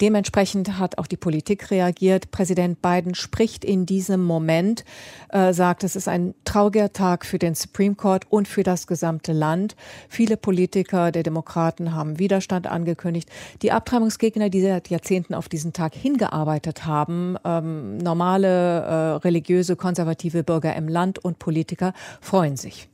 Dementsprechend 0.00 0.78
hat 0.78 0.98
auch 0.98 1.06
die 1.06 1.16
Politik 1.16 1.70
reagiert. 1.70 2.32
Präsident 2.32 2.82
Biden 2.82 3.14
spricht 3.14 3.64
in 3.64 3.86
diesem 3.86 4.22
Moment, 4.22 4.84
äh, 5.30 5.54
sagt, 5.54 5.84
es 5.84 5.96
ist 5.96 6.08
ein 6.08 6.34
trauriger 6.44 6.92
Tag 6.92 7.24
für 7.24 7.38
den 7.38 7.54
Supreme 7.54 7.94
Court 7.94 8.26
und 8.30 8.46
für 8.46 8.62
das 8.62 8.88
gesamte 8.88 9.32
Land. 9.32 9.74
Viele 10.10 10.36
Politiker 10.36 11.12
der 11.12 11.22
Demokraten 11.22 11.94
haben 11.94 12.18
Widerstand 12.18 12.66
angekündigt. 12.66 13.30
Die 13.62 13.72
Abtreibungsgegner, 13.72 14.50
die 14.50 14.60
seit 14.60 14.90
Jahrzehnten 14.90 15.34
auf 15.34 15.48
diesen 15.48 15.67
diesen 15.68 15.72
Tag 15.72 15.94
hingearbeitet 15.94 16.86
haben, 16.86 17.36
ähm, 17.44 17.98
normale 17.98 18.48
äh, 18.48 18.94
religiöse, 19.24 19.76
konservative 19.76 20.42
Bürger 20.42 20.74
im 20.74 20.88
Land 20.88 21.18
und 21.18 21.38
Politiker 21.38 21.92
freuen 22.20 22.56
sich. 22.56 22.88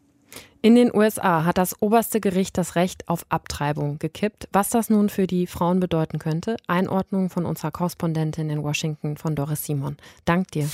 In 0.61 0.75
den 0.75 0.95
USA 0.95 1.45
hat 1.45 1.59
das 1.59 1.81
oberste 1.83 2.21
Gericht 2.21 2.57
das 2.57 2.75
Recht 2.75 3.09
auf 3.09 3.27
Abtreibung 3.29 3.99
gekippt. 3.99 4.49
Was 4.51 4.71
das 4.71 4.89
nun 4.89 5.11
für 5.11 5.27
die 5.27 5.47
Frauen 5.47 5.79
bedeuten 5.79 6.19
könnte, 6.19 6.57
Einordnung 6.67 7.29
von 7.29 7.45
unserer 7.45 7.71
Korrespondentin 7.71 8.49
in 8.49 8.63
Washington 8.63 9.19
von 9.19 9.37
Doris 9.37 9.67
Simon. 9.67 9.99
Dank 10.25 10.51
dir. 10.53 10.69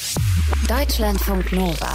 Deutschlandfunk 0.69 1.53
Nova. 1.53 1.91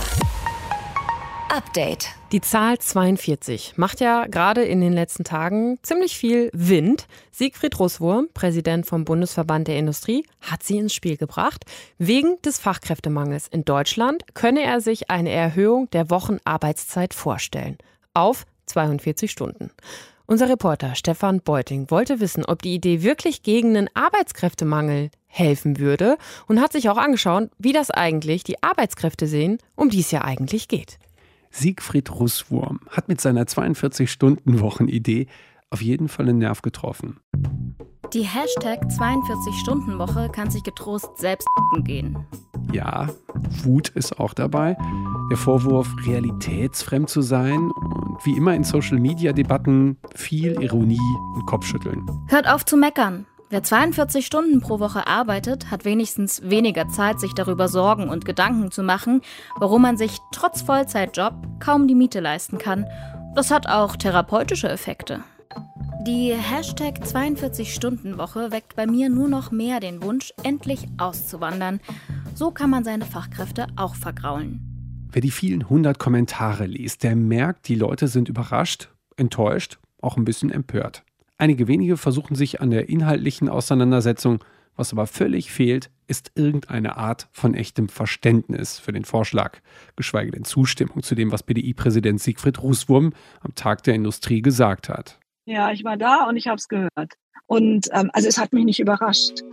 Update. 1.49 2.07
Die 2.31 2.41
Zahl 2.41 2.79
42 2.79 3.73
macht 3.77 3.99
ja 3.99 4.25
gerade 4.25 4.63
in 4.63 4.81
den 4.81 4.93
letzten 4.93 5.23
Tagen 5.23 5.77
ziemlich 5.83 6.17
viel 6.17 6.49
Wind. 6.53 7.07
Siegfried 7.31 7.79
Russwurm, 7.79 8.27
Präsident 8.33 8.85
vom 8.85 9.05
Bundesverband 9.05 9.67
der 9.67 9.77
Industrie, 9.77 10.25
hat 10.41 10.63
sie 10.63 10.77
ins 10.77 10.93
Spiel 10.93 11.17
gebracht. 11.17 11.65
Wegen 11.97 12.41
des 12.41 12.59
Fachkräftemangels 12.59 13.47
in 13.47 13.63
Deutschland 13.63 14.23
könne 14.33 14.63
er 14.63 14.81
sich 14.81 15.09
eine 15.09 15.29
Erhöhung 15.29 15.89
der 15.91 16.09
Wochenarbeitszeit 16.09 17.13
vorstellen. 17.13 17.77
Auf 18.13 18.45
42 18.65 19.29
Stunden. 19.29 19.69
Unser 20.25 20.49
Reporter 20.49 20.95
Stefan 20.95 21.41
Beuting 21.41 21.91
wollte 21.91 22.19
wissen, 22.19 22.43
ob 22.43 22.63
die 22.63 22.73
Idee 22.73 23.03
wirklich 23.03 23.43
gegen 23.43 23.77
einen 23.77 23.89
Arbeitskräftemangel 23.93 25.11
helfen 25.27 25.77
würde 25.77 26.17
und 26.47 26.59
hat 26.59 26.73
sich 26.73 26.89
auch 26.89 26.97
angeschaut, 26.97 27.49
wie 27.59 27.73
das 27.73 27.91
eigentlich 27.91 28.43
die 28.43 28.63
Arbeitskräfte 28.63 29.27
sehen, 29.27 29.59
um 29.75 29.89
die 29.89 29.99
es 29.99 30.09
ja 30.09 30.23
eigentlich 30.23 30.67
geht. 30.67 30.97
Siegfried 31.57 32.11
Russwurm 32.11 32.81
hat 32.89 33.07
mit 33.07 33.21
seiner 33.21 33.45
42-Stunden-Wochen-Idee 33.45 35.27
auf 35.69 35.81
jeden 35.81 36.09
Fall 36.09 36.27
einen 36.27 36.39
Nerv 36.39 36.61
getroffen. 36.61 37.21
Die 38.13 38.23
Hashtag 38.23 38.83
42-Stunden-Woche 38.83 40.29
kann 40.33 40.49
sich 40.49 40.63
getrost 40.63 41.17
selbst 41.17 41.47
gehen. 41.85 42.17
Ja, 42.73 43.09
Wut 43.63 43.87
ist 43.87 44.19
auch 44.19 44.33
dabei. 44.33 44.75
Der 45.31 45.37
Vorwurf, 45.37 45.87
realitätsfremd 46.05 47.09
zu 47.09 47.21
sein 47.21 47.71
und 47.71 48.25
wie 48.25 48.35
immer 48.35 48.53
in 48.53 48.65
Social-Media-Debatten 48.65 49.97
viel 50.13 50.61
Ironie 50.61 50.99
und 51.35 51.45
Kopfschütteln. 51.45 52.05
Hört 52.27 52.49
auf 52.49 52.65
zu 52.65 52.75
meckern. 52.75 53.27
Wer 53.51 53.61
42 53.61 54.25
Stunden 54.25 54.59
pro 54.59 54.79
Woche 54.79 55.05
arbeitet, 55.05 55.69
hat 55.69 55.85
wenigstens 55.85 56.41
weniger 56.49 56.87
Zeit, 56.89 57.19
sich 57.19 57.33
darüber 57.33 57.67
Sorgen 57.67 58.09
und 58.09 58.25
Gedanken 58.25 58.71
zu 58.71 58.81
machen, 58.81 59.21
warum 59.59 59.83
man 59.83 59.97
sich 59.97 60.17
trotz 60.31 60.63
Vollzeitjob 60.63 61.33
kaum 61.59 61.87
die 61.87 61.93
Miete 61.93 62.21
leisten 62.21 62.57
kann. 62.57 62.87
Das 63.35 63.51
hat 63.51 63.67
auch 63.67 63.97
therapeutische 63.97 64.67
Effekte. 64.67 65.23
Die 66.07 66.33
Hashtag 66.33 66.99
42-Stunden-Woche 67.03 68.51
weckt 68.51 68.75
bei 68.75 68.87
mir 68.87 69.09
nur 69.09 69.27
noch 69.27 69.51
mehr 69.51 69.79
den 69.79 70.01
Wunsch, 70.01 70.33
endlich 70.41 70.87
auszuwandern. 70.97 71.81
So 72.33 72.49
kann 72.49 72.71
man 72.71 72.83
seine 72.83 73.05
Fachkräfte 73.05 73.67
auch 73.75 73.95
vergraulen. 73.95 75.07
Wer 75.11 75.21
die 75.21 75.31
vielen 75.31 75.69
hundert 75.69 75.99
Kommentare 75.99 76.65
liest, 76.65 77.03
der 77.03 77.15
merkt, 77.15 77.67
die 77.67 77.75
Leute 77.75 78.07
sind 78.07 78.27
überrascht, 78.27 78.89
enttäuscht, 79.17 79.77
auch 80.01 80.17
ein 80.17 80.25
bisschen 80.25 80.51
empört. 80.51 81.03
Einige 81.37 81.67
wenige 81.67 81.97
versuchen 81.97 82.35
sich 82.35 82.61
an 82.61 82.69
der 82.69 82.87
inhaltlichen 82.87 83.49
Auseinandersetzung. 83.49 84.43
Was 84.77 84.91
aber 84.91 85.07
völlig 85.07 85.51
fehlt, 85.51 85.89
ist 86.07 86.31
irgendeine 86.35 86.97
Art 86.97 87.27
von 87.31 87.53
echtem 87.53 87.87
Verständnis 87.87 88.77
für 88.77 88.91
den 88.91 89.05
Vorschlag, 89.05 89.59
geschweige 89.95 90.31
denn 90.31 90.43
Zustimmung 90.43 91.01
zu 91.01 91.15
dem, 91.15 91.31
was 91.31 91.43
BDI-Präsident 91.43 92.21
Siegfried 92.21 92.61
Rußwurm 92.61 93.13
am 93.41 93.55
Tag 93.55 93.83
der 93.83 93.95
Industrie 93.95 94.41
gesagt 94.41 94.89
hat. 94.89 95.19
Ja, 95.45 95.71
ich 95.71 95.83
war 95.83 95.97
da 95.97 96.25
und 96.27 96.35
ich 96.35 96.47
habe 96.47 96.57
es 96.57 96.67
gehört. 96.67 97.13
Und 97.47 97.87
ähm, 97.93 98.09
also 98.13 98.27
es 98.27 98.37
hat 98.37 98.51
mich 98.51 98.65
nicht 98.65 98.79
überrascht. 98.79 99.43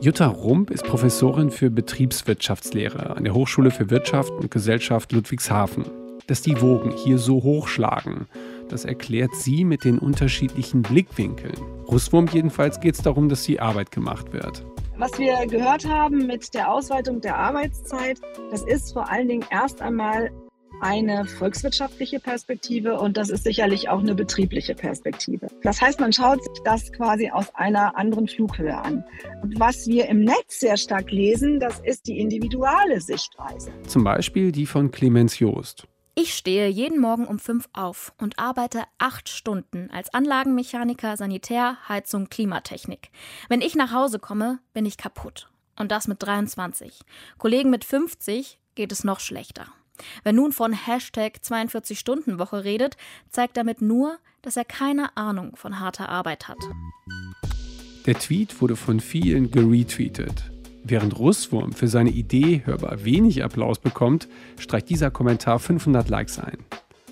Jutta 0.00 0.26
Rump 0.26 0.70
ist 0.70 0.84
Professorin 0.84 1.50
für 1.50 1.70
Betriebswirtschaftslehre 1.70 3.16
an 3.16 3.24
der 3.24 3.34
Hochschule 3.34 3.70
für 3.70 3.88
Wirtschaft 3.88 4.32
und 4.32 4.50
Gesellschaft 4.50 5.12
Ludwigshafen. 5.12 5.84
Dass 6.26 6.42
die 6.42 6.60
Wogen 6.60 6.92
hier 7.04 7.18
so 7.18 7.42
hochschlagen, 7.42 8.26
das 8.72 8.84
erklärt 8.84 9.34
sie 9.34 9.64
mit 9.64 9.84
den 9.84 9.98
unterschiedlichen 9.98 10.82
Blickwinkeln. 10.82 11.56
Russwurm 11.88 12.26
jedenfalls 12.32 12.80
geht 12.80 12.94
es 12.94 13.02
darum, 13.02 13.28
dass 13.28 13.44
die 13.44 13.60
Arbeit 13.60 13.90
gemacht 13.90 14.32
wird. 14.32 14.64
Was 14.96 15.18
wir 15.18 15.46
gehört 15.46 15.86
haben 15.86 16.26
mit 16.26 16.54
der 16.54 16.72
Ausweitung 16.72 17.20
der 17.20 17.36
Arbeitszeit, 17.36 18.20
das 18.50 18.62
ist 18.62 18.92
vor 18.92 19.10
allen 19.10 19.28
Dingen 19.28 19.44
erst 19.50 19.82
einmal 19.82 20.30
eine 20.80 21.26
volkswirtschaftliche 21.26 22.18
Perspektive 22.18 22.98
und 22.98 23.16
das 23.16 23.30
ist 23.30 23.44
sicherlich 23.44 23.88
auch 23.88 24.00
eine 24.00 24.14
betriebliche 24.14 24.74
Perspektive. 24.74 25.48
Das 25.62 25.80
heißt, 25.80 26.00
man 26.00 26.12
schaut 26.12 26.42
sich 26.42 26.62
das 26.64 26.92
quasi 26.92 27.30
aus 27.30 27.54
einer 27.54 27.96
anderen 27.96 28.26
Flughöhe 28.26 28.76
an. 28.76 29.04
Und 29.42 29.60
was 29.60 29.86
wir 29.86 30.08
im 30.08 30.24
Netz 30.24 30.60
sehr 30.60 30.76
stark 30.76 31.10
lesen, 31.10 31.60
das 31.60 31.78
ist 31.80 32.06
die 32.08 32.18
individuelle 32.18 33.00
Sichtweise. 33.00 33.70
Zum 33.86 34.02
Beispiel 34.02 34.50
die 34.50 34.66
von 34.66 34.90
Clemens 34.90 35.38
Joost. 35.38 35.86
Ich 36.14 36.34
stehe 36.34 36.68
jeden 36.68 37.00
Morgen 37.00 37.26
um 37.26 37.38
fünf 37.38 37.70
auf 37.72 38.12
und 38.18 38.38
arbeite 38.38 38.84
acht 38.98 39.30
Stunden 39.30 39.88
als 39.90 40.12
Anlagenmechaniker, 40.12 41.16
Sanitär, 41.16 41.78
Heizung, 41.88 42.28
Klimatechnik. 42.28 43.10
Wenn 43.48 43.62
ich 43.62 43.74
nach 43.76 43.92
Hause 43.92 44.18
komme, 44.18 44.58
bin 44.74 44.84
ich 44.84 44.98
kaputt. 44.98 45.48
Und 45.74 45.90
das 45.90 46.08
mit 46.08 46.22
23. 46.22 47.00
Kollegen 47.38 47.70
mit 47.70 47.86
50 47.86 48.58
geht 48.74 48.92
es 48.92 49.04
noch 49.04 49.20
schlechter. 49.20 49.68
Wer 50.22 50.34
nun 50.34 50.52
von 50.52 50.74
Hashtag 50.74 51.38
42-Stunden-Woche 51.42 52.62
redet, 52.62 52.98
zeigt 53.30 53.56
damit 53.56 53.80
nur, 53.80 54.18
dass 54.42 54.58
er 54.58 54.66
keine 54.66 55.16
Ahnung 55.16 55.56
von 55.56 55.80
harter 55.80 56.10
Arbeit 56.10 56.46
hat. 56.46 56.58
Der 58.04 58.18
Tweet 58.18 58.60
wurde 58.60 58.76
von 58.76 59.00
vielen 59.00 59.50
geretweetet. 59.50 60.51
Während 60.84 61.18
Russwurm 61.18 61.72
für 61.72 61.88
seine 61.88 62.10
Idee 62.10 62.62
hörbar 62.64 63.04
wenig 63.04 63.44
Applaus 63.44 63.78
bekommt, 63.78 64.28
streicht 64.58 64.90
dieser 64.90 65.10
Kommentar 65.10 65.58
500 65.58 66.08
Likes 66.08 66.38
ein. 66.38 66.58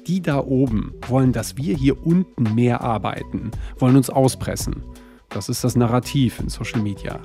Die 0.06 0.20
da 0.20 0.40
oben 0.40 0.94
wollen, 1.06 1.32
dass 1.32 1.56
wir 1.56 1.76
hier 1.76 2.04
unten 2.04 2.54
mehr 2.54 2.80
arbeiten, 2.80 3.50
wollen 3.78 3.96
uns 3.96 4.10
auspressen. 4.10 4.82
Das 5.28 5.48
ist 5.48 5.62
das 5.62 5.76
Narrativ 5.76 6.40
in 6.40 6.48
Social 6.48 6.80
Media. 6.80 7.20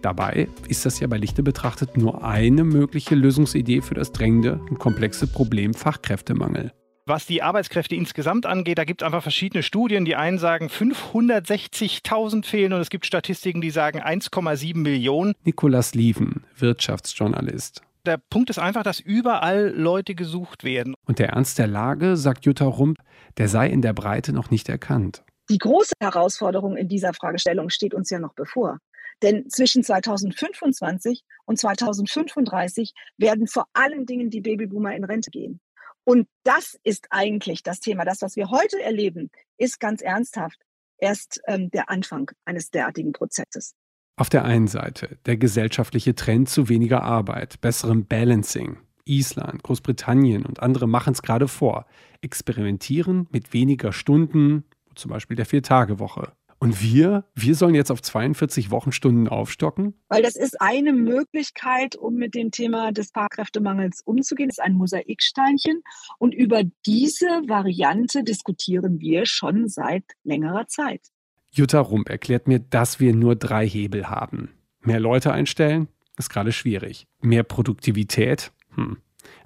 Dabei 0.00 0.48
ist 0.68 0.86
das 0.86 1.00
ja 1.00 1.06
bei 1.06 1.16
Lichte 1.16 1.42
betrachtet 1.42 1.96
nur 1.96 2.22
eine 2.22 2.62
mögliche 2.62 3.14
Lösungsidee 3.14 3.80
für 3.80 3.94
das 3.94 4.12
drängende 4.12 4.60
und 4.68 4.78
komplexe 4.78 5.26
Problem 5.26 5.74
Fachkräftemangel. 5.74 6.72
Was 7.06 7.26
die 7.26 7.42
Arbeitskräfte 7.42 7.94
insgesamt 7.94 8.46
angeht, 8.46 8.78
da 8.78 8.84
gibt 8.84 9.02
es 9.02 9.06
einfach 9.06 9.22
verschiedene 9.22 9.62
Studien. 9.62 10.06
Die 10.06 10.16
einen 10.16 10.38
sagen 10.38 10.68
560.000 10.68 12.46
fehlen 12.46 12.72
und 12.72 12.80
es 12.80 12.88
gibt 12.88 13.04
Statistiken, 13.04 13.60
die 13.60 13.68
sagen 13.68 14.00
1,7 14.00 14.78
Millionen. 14.78 15.34
Nikolas 15.44 15.94
Lieven, 15.94 16.44
Wirtschaftsjournalist. 16.56 17.82
Der 18.06 18.16
Punkt 18.16 18.48
ist 18.48 18.58
einfach, 18.58 18.84
dass 18.84 19.00
überall 19.00 19.68
Leute 19.76 20.14
gesucht 20.14 20.64
werden. 20.64 20.94
Und 21.06 21.18
der 21.18 21.30
Ernst 21.30 21.58
der 21.58 21.66
Lage, 21.66 22.16
sagt 22.16 22.46
Jutta 22.46 22.64
Rump, 22.64 22.96
der 23.36 23.48
sei 23.48 23.68
in 23.68 23.82
der 23.82 23.92
Breite 23.92 24.32
noch 24.32 24.50
nicht 24.50 24.70
erkannt. 24.70 25.24
Die 25.50 25.58
große 25.58 25.92
Herausforderung 26.00 26.74
in 26.74 26.88
dieser 26.88 27.12
Fragestellung 27.12 27.68
steht 27.68 27.92
uns 27.92 28.08
ja 28.08 28.18
noch 28.18 28.32
bevor. 28.32 28.78
Denn 29.22 29.48
zwischen 29.50 29.82
2025 29.82 31.22
und 31.44 31.58
2035 31.58 32.94
werden 33.18 33.46
vor 33.46 33.66
allen 33.74 34.06
Dingen 34.06 34.30
die 34.30 34.40
Babyboomer 34.40 34.96
in 34.96 35.04
Rente 35.04 35.30
gehen. 35.30 35.60
Und 36.04 36.28
das 36.44 36.78
ist 36.84 37.06
eigentlich 37.10 37.62
das 37.62 37.80
Thema. 37.80 38.04
Das, 38.04 38.22
was 38.22 38.36
wir 38.36 38.50
heute 38.50 38.80
erleben, 38.82 39.30
ist 39.56 39.80
ganz 39.80 40.02
ernsthaft 40.02 40.60
erst 40.98 41.40
ähm, 41.46 41.70
der 41.70 41.90
Anfang 41.90 42.30
eines 42.44 42.70
derartigen 42.70 43.12
Prozesses. 43.12 43.74
Auf 44.16 44.28
der 44.28 44.44
einen 44.44 44.68
Seite 44.68 45.18
der 45.26 45.36
gesellschaftliche 45.36 46.14
Trend 46.14 46.48
zu 46.48 46.68
weniger 46.68 47.02
Arbeit, 47.02 47.60
besserem 47.60 48.06
Balancing. 48.06 48.78
Island, 49.06 49.62
Großbritannien 49.62 50.46
und 50.46 50.62
andere 50.62 50.86
machen 50.86 51.12
es 51.12 51.22
gerade 51.22 51.48
vor. 51.48 51.86
Experimentieren 52.22 53.26
mit 53.30 53.52
weniger 53.52 53.92
Stunden, 53.92 54.64
zum 54.94 55.10
Beispiel 55.10 55.36
der 55.36 55.46
Vier-Tage-Woche. 55.46 56.32
Und 56.64 56.82
wir, 56.82 57.26
wir 57.34 57.54
sollen 57.56 57.74
jetzt 57.74 57.90
auf 57.90 58.00
42 58.00 58.70
Wochenstunden 58.70 59.28
aufstocken? 59.28 59.92
Weil 60.08 60.22
das 60.22 60.34
ist 60.34 60.62
eine 60.62 60.94
Möglichkeit, 60.94 61.94
um 61.94 62.14
mit 62.14 62.34
dem 62.34 62.52
Thema 62.52 62.90
des 62.90 63.10
Fachkräftemangels 63.10 64.00
umzugehen. 64.02 64.48
Das 64.48 64.56
ist 64.56 64.64
ein 64.64 64.72
Mosaiksteinchen. 64.72 65.82
Und 66.16 66.34
über 66.34 66.62
diese 66.86 67.26
Variante 67.26 68.24
diskutieren 68.24 68.98
wir 68.98 69.26
schon 69.26 69.68
seit 69.68 70.04
längerer 70.22 70.66
Zeit. 70.66 71.02
Jutta 71.50 71.80
Rump 71.80 72.08
erklärt 72.08 72.48
mir, 72.48 72.60
dass 72.60 72.98
wir 72.98 73.14
nur 73.14 73.36
drei 73.36 73.68
Hebel 73.68 74.08
haben. 74.08 74.48
Mehr 74.80 75.00
Leute 75.00 75.34
einstellen, 75.34 75.88
ist 76.16 76.30
gerade 76.30 76.52
schwierig. 76.52 77.06
Mehr 77.20 77.42
Produktivität, 77.42 78.52
hm. 78.74 78.96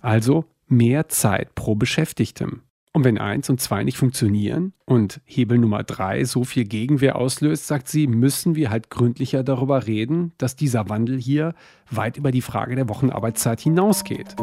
Also 0.02 0.44
mehr 0.68 1.08
Zeit 1.08 1.56
pro 1.56 1.74
Beschäftigtem. 1.74 2.62
Und 2.92 3.04
wenn 3.04 3.18
eins 3.18 3.50
und 3.50 3.60
zwei 3.60 3.84
nicht 3.84 3.98
funktionieren 3.98 4.72
und 4.84 5.20
Hebel 5.24 5.58
Nummer 5.58 5.82
drei 5.82 6.24
so 6.24 6.44
viel 6.44 6.64
Gegenwehr 6.64 7.16
auslöst, 7.16 7.66
sagt 7.66 7.88
sie, 7.88 8.06
müssen 8.06 8.54
wir 8.54 8.70
halt 8.70 8.90
gründlicher 8.90 9.42
darüber 9.42 9.86
reden, 9.86 10.32
dass 10.38 10.56
dieser 10.56 10.88
Wandel 10.88 11.18
hier 11.18 11.54
weit 11.90 12.16
über 12.16 12.30
die 12.30 12.42
Frage 12.42 12.76
der 12.76 12.88
Wochenarbeitszeit 12.88 13.60
hinausgeht. 13.60 14.34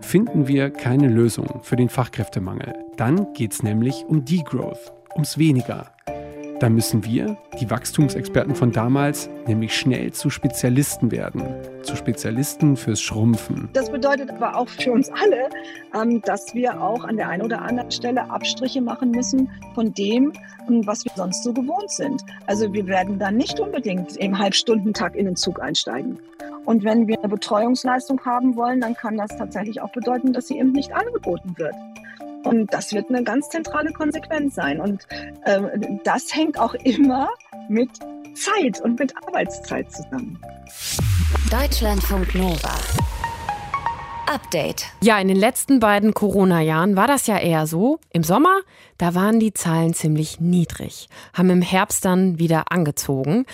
Finden 0.00 0.46
wir 0.48 0.70
keine 0.70 1.08
Lösung 1.08 1.60
für 1.62 1.76
den 1.76 1.88
Fachkräftemangel, 1.88 2.74
dann 2.96 3.32
geht 3.34 3.52
es 3.52 3.62
nämlich 3.62 4.04
um 4.06 4.24
Degrowth, 4.24 4.92
ums 5.14 5.38
Weniger, 5.38 5.92
dann 6.60 6.74
müssen 6.74 7.04
wir, 7.04 7.38
die 7.58 7.70
Wachstumsexperten 7.70 8.54
von 8.54 8.70
damals, 8.70 9.30
nämlich 9.46 9.74
schnell 9.74 10.12
zu 10.12 10.28
Spezialisten 10.28 11.10
werden. 11.10 11.42
Zu 11.82 11.96
Spezialisten 11.96 12.76
fürs 12.76 13.00
Schrumpfen. 13.00 13.70
Das 13.72 13.90
bedeutet 13.90 14.30
aber 14.30 14.56
auch 14.56 14.68
für 14.68 14.92
uns 14.92 15.10
alle, 15.10 15.48
ähm, 15.94 16.20
dass 16.22 16.54
wir 16.54 16.80
auch 16.80 17.04
an 17.04 17.16
der 17.16 17.28
einen 17.28 17.42
oder 17.42 17.62
anderen 17.62 17.90
Stelle 17.90 18.28
Abstriche 18.30 18.82
machen 18.82 19.10
müssen 19.10 19.50
von 19.74 19.92
dem, 19.94 20.32
ähm, 20.68 20.86
was 20.86 21.04
wir 21.04 21.12
sonst 21.16 21.42
so 21.42 21.52
gewohnt 21.52 21.90
sind. 21.90 22.22
Also 22.46 22.72
wir 22.72 22.86
werden 22.86 23.18
dann 23.18 23.36
nicht 23.36 23.58
unbedingt 23.58 24.16
im 24.18 24.38
Halbstundentag 24.38 25.16
in 25.16 25.24
den 25.24 25.36
Zug 25.36 25.62
einsteigen. 25.62 26.18
Und 26.66 26.84
wenn 26.84 27.08
wir 27.08 27.18
eine 27.18 27.28
Betreuungsleistung 27.28 28.20
haben 28.24 28.54
wollen, 28.54 28.82
dann 28.82 28.94
kann 28.94 29.16
das 29.16 29.34
tatsächlich 29.36 29.80
auch 29.80 29.92
bedeuten, 29.92 30.34
dass 30.34 30.48
sie 30.48 30.58
eben 30.58 30.72
nicht 30.72 30.92
angeboten 30.92 31.54
wird. 31.56 31.74
Und 32.44 32.72
das 32.72 32.92
wird 32.92 33.08
eine 33.08 33.22
ganz 33.22 33.48
zentrale 33.48 33.92
Konsequenz 33.92 34.54
sein. 34.54 34.80
Und 34.80 35.06
äh, 35.44 35.60
das 36.04 36.34
hängt 36.34 36.58
auch 36.58 36.74
immer 36.74 37.28
mit 37.68 37.90
Zeit 38.34 38.80
und 38.80 38.98
mit 38.98 39.14
Arbeitszeit 39.26 39.90
zusammen. 39.92 40.40
Deutschlandfunk 41.50 42.34
Nova. 42.34 42.74
Update. 44.32 44.86
Ja, 45.02 45.18
in 45.18 45.26
den 45.26 45.36
letzten 45.36 45.80
beiden 45.80 46.14
Corona-Jahren 46.14 46.94
war 46.94 47.08
das 47.08 47.26
ja 47.26 47.36
eher 47.36 47.66
so. 47.66 47.98
Im 48.10 48.22
Sommer, 48.22 48.60
da 48.96 49.14
waren 49.16 49.40
die 49.40 49.52
Zahlen 49.52 49.92
ziemlich 49.92 50.38
niedrig, 50.38 51.08
haben 51.34 51.50
im 51.50 51.62
Herbst 51.62 52.04
dann 52.04 52.38
wieder 52.38 52.70
angezogen. 52.70 53.44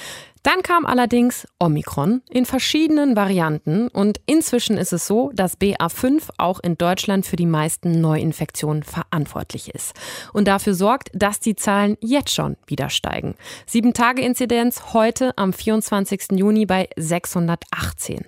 Dann 0.46 0.62
kam 0.62 0.86
allerdings 0.86 1.48
Omikron 1.58 2.22
in 2.30 2.46
verschiedenen 2.46 3.16
Varianten 3.16 3.88
und 3.88 4.20
inzwischen 4.26 4.78
ist 4.78 4.92
es 4.92 5.04
so, 5.04 5.32
dass 5.34 5.58
BA5 5.58 6.22
auch 6.38 6.60
in 6.60 6.78
Deutschland 6.78 7.26
für 7.26 7.34
die 7.34 7.46
meisten 7.46 8.00
Neuinfektionen 8.00 8.84
verantwortlich 8.84 9.74
ist 9.74 9.94
und 10.32 10.46
dafür 10.46 10.74
sorgt, 10.74 11.10
dass 11.14 11.40
die 11.40 11.56
Zahlen 11.56 11.96
jetzt 12.00 12.32
schon 12.32 12.56
wieder 12.68 12.90
steigen. 12.90 13.34
Sieben 13.66 13.92
Tage 13.92 14.22
Inzidenz 14.22 14.92
heute 14.92 15.36
am 15.36 15.52
24. 15.52 16.38
Juni 16.38 16.64
bei 16.64 16.90
618. 16.94 18.24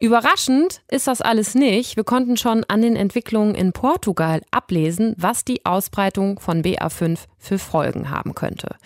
Überraschend 0.00 0.82
ist 0.90 1.06
das 1.06 1.20
alles 1.20 1.54
nicht. 1.54 1.96
Wir 1.96 2.04
konnten 2.04 2.36
schon 2.36 2.64
an 2.64 2.82
den 2.82 2.96
Entwicklungen 2.96 3.54
in 3.54 3.72
Portugal 3.72 4.42
ablesen, 4.50 5.14
was 5.16 5.44
die 5.44 5.64
Ausbreitung 5.64 6.40
von 6.40 6.62
BA5 6.62 7.20
für 7.38 7.58
Folgen 7.58 8.10
haben 8.10 8.34
könnte. 8.34 8.76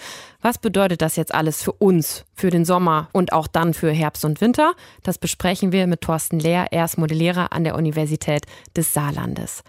Was 0.42 0.58
bedeutet 0.58 1.02
das 1.02 1.16
jetzt 1.16 1.34
alles 1.34 1.62
für 1.62 1.72
uns, 1.72 2.24
für 2.34 2.50
den 2.50 2.64
Sommer 2.64 3.08
und 3.12 3.32
auch 3.32 3.46
dann 3.46 3.74
für 3.74 3.90
Herbst 3.90 4.24
und 4.24 4.40
Winter? 4.40 4.74
Das 5.02 5.18
besprechen 5.18 5.72
wir 5.72 5.86
mit 5.86 6.02
Thorsten 6.02 6.38
Lehr. 6.38 6.66
Er 6.70 6.84
ist 6.84 6.98
Modellierer 6.98 7.52
an 7.52 7.64
der 7.64 7.74
Universität 7.74 8.46
des 8.76 8.92
Saarlandes. 8.92 9.62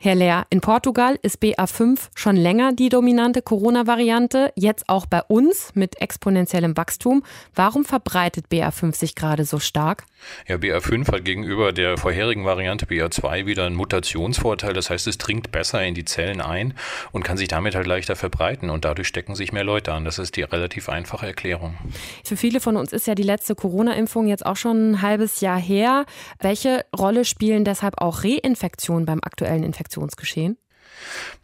Herr 0.00 0.14
Lehr, 0.14 0.46
in 0.50 0.60
Portugal 0.60 1.18
ist 1.22 1.42
BA5 1.42 2.10
schon 2.14 2.36
länger 2.36 2.72
die 2.72 2.88
dominante 2.88 3.42
Corona-Variante, 3.42 4.52
jetzt 4.54 4.88
auch 4.88 5.06
bei 5.06 5.22
uns 5.24 5.72
mit 5.74 6.00
exponentiellem 6.00 6.76
Wachstum. 6.76 7.24
Warum 7.56 7.84
verbreitet 7.84 8.44
BA5 8.48 8.94
sich 8.94 9.16
gerade 9.16 9.44
so 9.44 9.58
stark? 9.58 10.04
Ja, 10.46 10.54
BA5 10.54 11.12
hat 11.12 11.24
gegenüber 11.24 11.72
der 11.72 11.96
vorherigen 11.96 12.44
Variante 12.44 12.86
BA2 12.86 13.46
wieder 13.46 13.66
einen 13.66 13.74
Mutationsvorteil. 13.74 14.72
Das 14.72 14.88
heißt, 14.88 15.08
es 15.08 15.18
dringt 15.18 15.50
besser 15.50 15.84
in 15.84 15.94
die 15.94 16.04
Zellen 16.04 16.40
ein 16.40 16.74
und 17.10 17.24
kann 17.24 17.36
sich 17.36 17.48
damit 17.48 17.74
halt 17.74 17.88
leichter 17.88 18.14
verbreiten 18.14 18.70
und 18.70 18.84
dadurch 18.84 19.08
stecken 19.08 19.34
sich 19.34 19.50
mehr 19.50 19.64
Leute 19.64 19.92
an. 19.92 20.04
Das 20.04 20.20
ist 20.20 20.36
die 20.36 20.42
relativ 20.42 20.88
einfache 20.88 21.26
Erklärung. 21.26 21.76
Für 22.22 22.36
viele 22.36 22.60
von 22.60 22.76
uns 22.76 22.92
ist 22.92 23.08
ja 23.08 23.16
die 23.16 23.24
letzte 23.24 23.56
Corona-Impfung 23.56 24.28
jetzt 24.28 24.46
auch 24.46 24.56
schon 24.56 24.92
ein 24.92 25.02
halbes 25.02 25.40
Jahr 25.40 25.58
her. 25.58 26.04
Welche 26.38 26.84
Rolle 26.96 27.24
spielen 27.24 27.64
deshalb 27.64 28.00
auch 28.00 28.22
Reinfektionen 28.22 29.04
beim 29.04 29.18
aktuellen 29.24 29.64
Infektionsgeschehen? 29.64 29.87
Infektionsgeschehen? 29.88 30.58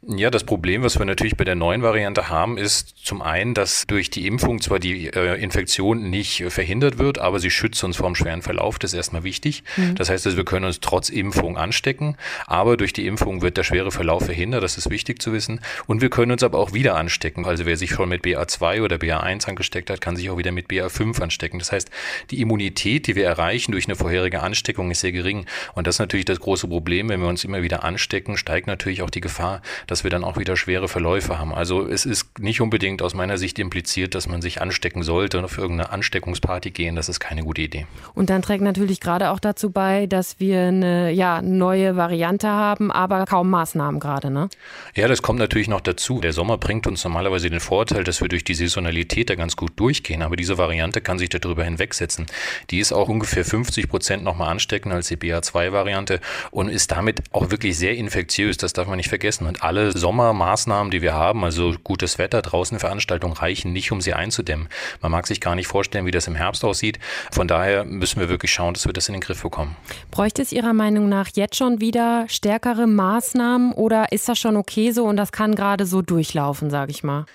Ja, 0.06 0.30
das 0.30 0.44
Problem, 0.44 0.82
was 0.82 0.98
wir 0.98 1.06
natürlich 1.06 1.36
bei 1.36 1.44
der 1.44 1.54
neuen 1.54 1.82
Variante 1.82 2.28
haben, 2.28 2.58
ist 2.58 2.94
zum 3.02 3.22
einen, 3.22 3.54
dass 3.54 3.86
durch 3.86 4.10
die 4.10 4.26
Impfung 4.26 4.60
zwar 4.60 4.78
die 4.78 5.06
äh, 5.08 5.40
Infektion 5.40 6.10
nicht 6.10 6.40
äh, 6.40 6.50
verhindert 6.50 6.98
wird, 6.98 7.18
aber 7.18 7.38
sie 7.38 7.50
schützt 7.50 7.82
uns 7.84 7.96
vor 7.96 8.08
dem 8.08 8.14
schweren 8.14 8.42
Verlauf. 8.42 8.78
Das 8.78 8.92
ist 8.92 8.96
erstmal 8.96 9.24
wichtig. 9.24 9.64
Mhm. 9.76 9.94
Das 9.94 10.10
heißt, 10.10 10.26
also, 10.26 10.36
wir 10.36 10.44
können 10.44 10.66
uns 10.66 10.80
trotz 10.80 11.08
Impfung 11.08 11.56
anstecken, 11.56 12.16
aber 12.46 12.76
durch 12.76 12.92
die 12.92 13.06
Impfung 13.06 13.40
wird 13.40 13.56
der 13.56 13.64
schwere 13.64 13.90
Verlauf 13.90 14.26
verhindert. 14.26 14.62
Das 14.62 14.76
ist 14.76 14.90
wichtig 14.90 15.22
zu 15.22 15.32
wissen. 15.32 15.60
Und 15.86 16.02
wir 16.02 16.10
können 16.10 16.32
uns 16.32 16.42
aber 16.42 16.58
auch 16.58 16.74
wieder 16.74 16.96
anstecken. 16.96 17.46
Also 17.46 17.64
wer 17.64 17.76
sich 17.76 17.90
schon 17.90 18.08
mit 18.10 18.24
BA2 18.24 18.82
oder 18.82 18.96
BA1 18.96 19.48
angesteckt 19.48 19.88
hat, 19.88 20.00
kann 20.00 20.16
sich 20.16 20.28
auch 20.28 20.36
wieder 20.36 20.52
mit 20.52 20.68
BA5 20.68 21.22
anstecken. 21.22 21.58
Das 21.58 21.72
heißt, 21.72 21.90
die 22.30 22.40
Immunität, 22.40 23.06
die 23.06 23.16
wir 23.16 23.26
erreichen 23.26 23.72
durch 23.72 23.86
eine 23.86 23.96
vorherige 23.96 24.42
Ansteckung, 24.42 24.90
ist 24.90 25.00
sehr 25.00 25.12
gering. 25.12 25.46
Und 25.74 25.86
das 25.86 25.96
ist 25.96 26.00
natürlich 26.00 26.26
das 26.26 26.40
große 26.40 26.68
Problem. 26.68 27.08
Wenn 27.08 27.20
wir 27.20 27.28
uns 27.28 27.44
immer 27.44 27.62
wieder 27.62 27.84
anstecken, 27.84 28.36
steigt 28.36 28.66
natürlich 28.66 29.02
auch 29.02 29.10
die 29.10 29.20
Gefahr, 29.20 29.43
dass 29.86 30.04
wir 30.04 30.10
dann 30.10 30.24
auch 30.24 30.36
wieder 30.36 30.56
schwere 30.56 30.88
Verläufe 30.88 31.38
haben. 31.38 31.54
Also 31.54 31.86
es 31.86 32.06
ist 32.06 32.38
nicht 32.38 32.60
unbedingt 32.60 33.02
aus 33.02 33.14
meiner 33.14 33.38
Sicht 33.38 33.58
impliziert, 33.58 34.14
dass 34.14 34.26
man 34.26 34.42
sich 34.42 34.60
anstecken 34.60 35.02
sollte 35.02 35.38
und 35.38 35.44
auf 35.44 35.58
irgendeine 35.58 35.90
Ansteckungsparty 35.90 36.70
gehen. 36.70 36.96
Das 36.96 37.08
ist 37.08 37.20
keine 37.20 37.42
gute 37.42 37.62
Idee. 37.62 37.86
Und 38.14 38.30
dann 38.30 38.42
trägt 38.42 38.62
natürlich 38.62 39.00
gerade 39.00 39.30
auch 39.30 39.40
dazu 39.40 39.70
bei, 39.70 40.06
dass 40.06 40.40
wir 40.40 40.60
eine 40.62 41.10
ja, 41.10 41.42
neue 41.42 41.96
Variante 41.96 42.48
haben, 42.48 42.90
aber 42.90 43.24
kaum 43.26 43.50
Maßnahmen 43.50 44.00
gerade, 44.00 44.30
ne? 44.30 44.48
Ja, 44.94 45.08
das 45.08 45.22
kommt 45.22 45.38
natürlich 45.38 45.68
noch 45.68 45.80
dazu. 45.80 46.20
Der 46.20 46.32
Sommer 46.32 46.58
bringt 46.58 46.86
uns 46.86 47.04
normalerweise 47.04 47.50
den 47.50 47.60
Vorteil, 47.60 48.04
dass 48.04 48.20
wir 48.20 48.28
durch 48.28 48.44
die 48.44 48.54
Saisonalität 48.54 49.30
da 49.30 49.34
ganz 49.34 49.56
gut 49.56 49.72
durchgehen. 49.76 50.22
Aber 50.22 50.36
diese 50.36 50.58
Variante 50.58 51.00
kann 51.00 51.18
sich 51.18 51.28
darüber 51.28 51.64
hinwegsetzen. 51.64 52.26
Die 52.70 52.78
ist 52.78 52.92
auch 52.92 53.08
ungefähr 53.08 53.44
50 53.44 53.88
Prozent 53.88 54.24
nochmal 54.24 54.50
ansteckender 54.50 54.96
als 54.96 55.08
die 55.08 55.16
BA2-Variante 55.16 56.20
und 56.50 56.68
ist 56.68 56.90
damit 56.90 57.22
auch 57.32 57.50
wirklich 57.50 57.76
sehr 57.76 57.94
infektiös. 57.96 58.56
Das 58.56 58.72
darf 58.72 58.86
man 58.86 58.96
nicht 58.96 59.08
vergessen. 59.08 59.33
Und 59.40 59.62
alle 59.62 59.96
Sommermaßnahmen, 59.96 60.90
die 60.90 61.02
wir 61.02 61.14
haben, 61.14 61.44
also 61.44 61.74
gutes 61.82 62.18
Wetter, 62.18 62.42
draußen 62.42 62.78
Veranstaltungen, 62.78 63.34
reichen 63.34 63.72
nicht, 63.72 63.92
um 63.92 64.00
sie 64.00 64.14
einzudämmen. 64.14 64.68
Man 65.00 65.12
mag 65.12 65.26
sich 65.26 65.40
gar 65.40 65.54
nicht 65.54 65.66
vorstellen, 65.66 66.06
wie 66.06 66.10
das 66.10 66.26
im 66.26 66.34
Herbst 66.34 66.64
aussieht. 66.64 66.98
Von 67.30 67.48
daher 67.48 67.84
müssen 67.84 68.20
wir 68.20 68.28
wirklich 68.28 68.52
schauen, 68.52 68.74
dass 68.74 68.86
wir 68.86 68.92
das 68.92 69.08
in 69.08 69.14
den 69.14 69.20
Griff 69.20 69.42
bekommen. 69.42 69.76
Bräuchte 70.10 70.42
es 70.42 70.52
Ihrer 70.52 70.72
Meinung 70.72 71.08
nach 71.08 71.28
jetzt 71.34 71.56
schon 71.56 71.80
wieder 71.80 72.26
stärkere 72.28 72.86
Maßnahmen 72.86 73.72
oder 73.72 74.12
ist 74.12 74.28
das 74.28 74.38
schon 74.38 74.56
okay 74.56 74.90
so 74.90 75.04
und 75.04 75.16
das 75.16 75.32
kann 75.32 75.54
gerade 75.54 75.86
so 75.86 76.02
durchlaufen, 76.02 76.70
sage 76.70 76.90
ich 76.90 77.02
mal? 77.02 77.26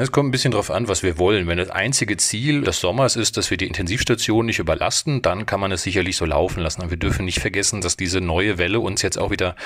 Es 0.00 0.12
kommt 0.12 0.28
ein 0.28 0.30
bisschen 0.30 0.52
darauf 0.52 0.70
an, 0.70 0.86
was 0.86 1.02
wir 1.02 1.18
wollen. 1.18 1.48
Wenn 1.48 1.58
das 1.58 1.70
einzige 1.70 2.16
Ziel 2.16 2.62
des 2.62 2.78
Sommers 2.78 3.16
ist, 3.16 3.36
dass 3.36 3.50
wir 3.50 3.56
die 3.56 3.66
Intensivstation 3.66 4.46
nicht 4.46 4.60
überlasten, 4.60 5.22
dann 5.22 5.44
kann 5.44 5.58
man 5.58 5.72
es 5.72 5.82
sicherlich 5.82 6.16
so 6.16 6.24
laufen 6.24 6.62
lassen. 6.62 6.82
Aber 6.82 6.90
wir 6.90 6.98
dürfen 6.98 7.24
nicht 7.24 7.40
vergessen, 7.40 7.80
dass 7.80 7.96
diese 7.96 8.20
neue 8.20 8.58
Welle 8.58 8.78
uns 8.78 9.02
jetzt 9.02 9.18
auch 9.18 9.30
wieder 9.30 9.56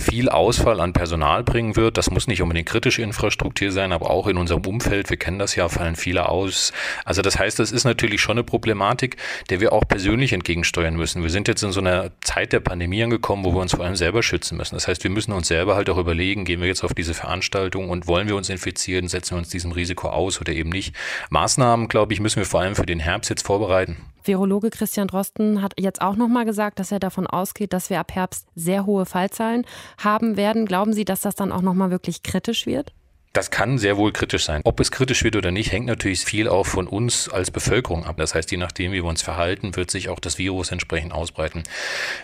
viel 0.00 0.28
Ausfall 0.28 0.80
an 0.80 0.92
Personal 0.92 1.44
bringen 1.44 1.76
wird. 1.76 1.98
Das 1.98 2.10
muss 2.10 2.26
nicht 2.26 2.42
unbedingt 2.42 2.68
kritische 2.68 3.02
Infrastruktur 3.02 3.70
sein, 3.70 3.92
aber 3.92 4.10
auch 4.10 4.26
in 4.26 4.38
unserem 4.38 4.64
Umfeld. 4.66 5.08
Wir 5.08 5.18
kennen 5.18 5.38
das 5.38 5.54
ja, 5.54 5.68
fallen 5.68 5.94
viele 5.94 6.28
aus. 6.28 6.72
Also 7.04 7.22
das 7.22 7.38
heißt, 7.38 7.58
das 7.58 7.70
ist 7.70 7.84
natürlich 7.84 8.20
schon 8.20 8.38
eine 8.38 8.44
Problematik, 8.44 9.16
der 9.50 9.60
wir 9.60 9.72
auch 9.72 9.86
persönlich 9.86 10.32
entgegensteuern 10.32 10.96
müssen. 10.96 11.22
Wir 11.22 11.30
sind 11.30 11.46
jetzt 11.46 11.62
in 11.62 11.70
so 11.70 11.80
einer 11.80 12.10
Zeit 12.22 12.52
der 12.52 12.60
Pandemie 12.60 13.04
angekommen, 13.04 13.44
wo 13.44 13.54
wir 13.54 13.60
uns 13.60 13.74
vor 13.74 13.84
allem 13.84 13.96
selber 13.96 14.24
schützen 14.24 14.56
müssen. 14.56 14.74
Das 14.74 14.88
heißt, 14.88 15.04
wir 15.04 15.10
müssen 15.10 15.32
uns 15.32 15.46
selber 15.46 15.76
halt 15.76 15.88
auch 15.90 15.98
überlegen, 15.98 16.44
gehen 16.44 16.60
wir 16.60 16.66
jetzt 16.66 16.82
auf 16.82 16.94
diese 16.94 17.14
Veranstaltung 17.14 17.88
und 17.88 18.08
wollen 18.08 18.26
wir 18.26 18.36
uns 18.36 18.48
infizieren, 18.48 19.06
setzen 19.06 19.34
wir 19.34 19.38
uns 19.38 19.48
diesem 19.48 19.75
Risiko 19.76 20.08
aus 20.08 20.40
oder 20.40 20.52
eben 20.52 20.70
nicht. 20.70 20.94
Maßnahmen, 21.30 21.88
glaube 21.88 22.12
ich, 22.12 22.20
müssen 22.20 22.38
wir 22.38 22.46
vor 22.46 22.60
allem 22.60 22.74
für 22.74 22.86
den 22.86 23.00
Herbst 23.00 23.30
jetzt 23.30 23.46
vorbereiten. 23.46 23.96
Virologe 24.24 24.70
Christian 24.70 25.08
Drosten 25.08 25.62
hat 25.62 25.74
jetzt 25.78 26.00
auch 26.00 26.16
noch 26.16 26.28
mal 26.28 26.44
gesagt, 26.44 26.78
dass 26.78 26.90
er 26.90 26.98
davon 26.98 27.26
ausgeht, 27.26 27.72
dass 27.72 27.90
wir 27.90 28.00
ab 28.00 28.12
Herbst 28.12 28.48
sehr 28.54 28.86
hohe 28.86 29.06
Fallzahlen 29.06 29.64
haben 29.98 30.36
werden. 30.36 30.66
Glauben 30.66 30.92
Sie, 30.92 31.04
dass 31.04 31.20
das 31.20 31.36
dann 31.36 31.52
auch 31.52 31.62
noch 31.62 31.74
mal 31.74 31.90
wirklich 31.90 32.22
kritisch 32.22 32.66
wird? 32.66 32.92
Das 33.32 33.50
kann 33.50 33.76
sehr 33.76 33.98
wohl 33.98 34.12
kritisch 34.12 34.44
sein. 34.46 34.62
Ob 34.64 34.80
es 34.80 34.90
kritisch 34.90 35.22
wird 35.22 35.36
oder 35.36 35.50
nicht, 35.50 35.70
hängt 35.70 35.86
natürlich 35.86 36.24
viel 36.24 36.48
auch 36.48 36.64
von 36.64 36.86
uns 36.86 37.28
als 37.28 37.50
Bevölkerung 37.50 38.06
ab. 38.06 38.16
Das 38.16 38.34
heißt, 38.34 38.50
je 38.50 38.56
nachdem, 38.56 38.92
wie 38.92 39.02
wir 39.02 39.04
uns 39.04 39.20
verhalten, 39.20 39.76
wird 39.76 39.90
sich 39.90 40.08
auch 40.08 40.20
das 40.20 40.38
Virus 40.38 40.72
entsprechend 40.72 41.12
ausbreiten. 41.12 41.62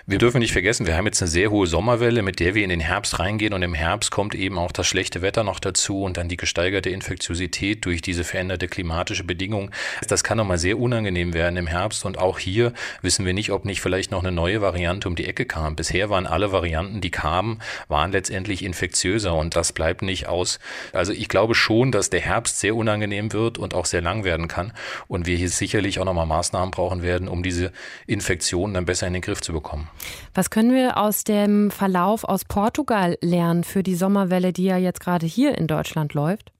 Wir 0.06 0.16
dürfen 0.16 0.38
nicht 0.38 0.52
vergessen, 0.52 0.86
wir 0.86 0.96
haben 0.96 1.04
jetzt 1.04 1.20
eine 1.20 1.28
sehr 1.28 1.50
hohe 1.50 1.66
Sommerwelle, 1.66 2.22
mit 2.22 2.40
der 2.40 2.54
wir 2.54 2.64
in 2.64 2.70
den 2.70 2.80
Herbst 2.80 3.18
reingehen 3.18 3.52
und 3.52 3.62
im 3.62 3.74
Herbst 3.74 4.10
kommt 4.10 4.34
eben 4.34 4.58
auch 4.58 4.72
das 4.72 4.86
schlechte 4.86 5.20
Wetter 5.20 5.44
noch 5.44 5.60
dazu 5.60 6.02
und 6.02 6.16
dann 6.16 6.28
die 6.28 6.38
gesteigerte 6.38 6.88
Infektiosität 6.88 7.84
durch 7.84 8.00
diese 8.00 8.24
veränderte 8.24 8.66
klimatische 8.66 9.24
Bedingung. 9.24 9.70
Das 10.08 10.24
kann 10.24 10.38
nochmal 10.38 10.58
sehr 10.58 10.78
unangenehm 10.78 11.34
werden 11.34 11.58
im 11.58 11.66
Herbst 11.66 12.06
und 12.06 12.18
auch 12.18 12.38
hier 12.38 12.72
wissen 13.02 13.26
wir 13.26 13.34
nicht, 13.34 13.50
ob 13.52 13.66
nicht 13.66 13.82
vielleicht 13.82 14.10
noch 14.10 14.22
eine 14.22 14.32
neue 14.32 14.62
Variante 14.62 15.08
um 15.08 15.16
die 15.16 15.26
Ecke 15.26 15.44
kam. 15.44 15.76
Bisher 15.76 16.08
waren 16.08 16.26
alle 16.26 16.52
Varianten, 16.52 17.02
die 17.02 17.10
kamen, 17.10 17.60
waren 17.88 18.12
letztendlich 18.12 18.64
infektiöser 18.64 19.34
und 19.34 19.56
das 19.56 19.72
bleibt 19.72 20.00
nicht 20.00 20.26
aus. 20.26 20.58
Also 21.02 21.14
ich 21.14 21.26
glaube 21.26 21.56
schon, 21.56 21.90
dass 21.90 22.10
der 22.10 22.20
Herbst 22.20 22.60
sehr 22.60 22.76
unangenehm 22.76 23.32
wird 23.32 23.58
und 23.58 23.74
auch 23.74 23.86
sehr 23.86 24.00
lang 24.00 24.22
werden 24.22 24.46
kann 24.46 24.72
und 25.08 25.26
wir 25.26 25.36
hier 25.36 25.48
sicherlich 25.48 25.98
auch 25.98 26.04
nochmal 26.04 26.26
Maßnahmen 26.26 26.70
brauchen 26.70 27.02
werden, 27.02 27.26
um 27.26 27.42
diese 27.42 27.72
Infektionen 28.06 28.72
dann 28.74 28.84
besser 28.84 29.08
in 29.08 29.12
den 29.12 29.20
Griff 29.20 29.40
zu 29.40 29.52
bekommen. 29.52 29.88
Was 30.32 30.50
können 30.50 30.72
wir 30.72 30.98
aus 30.98 31.24
dem 31.24 31.72
Verlauf 31.72 32.22
aus 32.22 32.44
Portugal 32.44 33.18
lernen 33.20 33.64
für 33.64 33.82
die 33.82 33.96
Sommerwelle, 33.96 34.52
die 34.52 34.62
ja 34.62 34.76
jetzt 34.76 35.00
gerade 35.00 35.26
hier 35.26 35.58
in 35.58 35.66
Deutschland 35.66 36.14
läuft? 36.14 36.52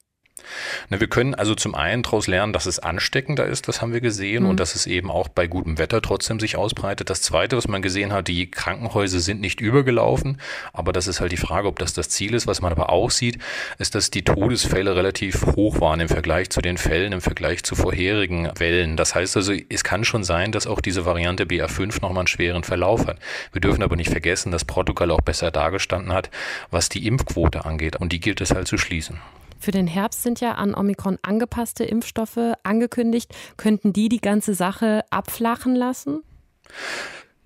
Na, 0.89 1.01
wir 1.01 1.09
können 1.09 1.35
also 1.35 1.55
zum 1.55 1.75
einen 1.75 2.03
daraus 2.03 2.27
lernen, 2.27 2.53
dass 2.53 2.67
es 2.67 2.79
ansteckender 2.79 3.47
ist, 3.47 3.69
das 3.69 3.83
haben 3.83 3.93
wir 3.93 4.01
gesehen, 4.01 4.45
mhm. 4.45 4.51
und 4.51 4.61
dass 4.61 4.75
es 4.75 4.87
eben 4.87 5.11
auch 5.11 5.29
bei 5.29 5.47
gutem 5.47 5.79
Wetter 5.79 6.03
trotzdem 6.03 6.41
sich 6.41 6.57
ausbreitet. 6.57 7.11
Das 7.11 7.23
Zweite, 7.23 7.57
was 7.57 7.69
man 7.69 7.83
gesehen 7.83 8.13
hat, 8.13 8.29
die 8.29 8.51
Krankenhäuser 8.51 9.21
sind 9.21 9.41
nicht 9.41 9.61
übergelaufen, 9.61 10.41
aber 10.73 10.93
das 10.93 11.07
ist 11.07 11.21
halt 11.21 11.33
die 11.33 11.37
Frage, 11.37 11.69
ob 11.69 11.79
das 11.79 11.93
das 11.93 12.09
Ziel 12.09 12.35
ist. 12.35 12.47
Was 12.47 12.61
man 12.61 12.73
aber 12.73 12.91
auch 12.91 13.11
sieht, 13.11 13.39
ist, 13.79 13.95
dass 13.95 14.11
die 14.11 14.23
Todesfälle 14.23 14.97
relativ 14.97 15.47
hoch 15.57 15.81
waren 15.81 16.01
im 16.01 16.09
Vergleich 16.09 16.51
zu 16.51 16.61
den 16.61 16.79
Fällen, 16.79 17.13
im 17.13 17.21
Vergleich 17.21 17.63
zu 17.65 17.75
vorherigen 17.75 18.51
Wellen. 18.59 18.97
Das 18.97 19.15
heißt 19.15 19.37
also, 19.37 19.53
es 19.69 19.85
kann 19.85 20.05
schon 20.05 20.25
sein, 20.25 20.53
dass 20.53 20.67
auch 20.67 20.81
diese 20.81 21.05
Variante 21.05 21.45
BA5 21.45 22.01
nochmal 22.03 22.21
einen 22.21 22.27
schweren 22.27 22.65
Verlauf 22.65 23.07
hat. 23.07 23.19
Wir 23.53 23.61
dürfen 23.61 23.83
aber 23.83 23.97
nicht 23.97 24.11
vergessen, 24.11 24.53
dass 24.53 24.65
Portugal 24.65 25.11
auch 25.11 25.21
besser 25.21 25.51
dargestanden 25.51 26.13
hat, 26.13 26.31
was 26.71 26.89
die 26.89 27.07
Impfquote 27.07 27.65
angeht, 27.65 27.97
und 27.97 28.13
die 28.13 28.21
gilt 28.21 28.41
es 28.41 28.53
halt 28.53 28.69
zu 28.69 28.79
schließen. 28.79 29.21
Für 29.63 29.71
den 29.71 29.87
Herbst 29.87 30.25
sind 30.25 30.41
ja 30.41 30.55
an 30.57 30.75
Omikron 30.75 31.21
angepasste 31.23 31.85
Impfstoffe 31.85 32.55
angekündigt. 32.65 33.33
Könnten 33.57 33.93
die 33.93 34.09
die 34.09 34.21
ganze 34.21 34.55
Sache 34.55 35.05
abflachen 35.11 35.77
lassen? 35.77 36.25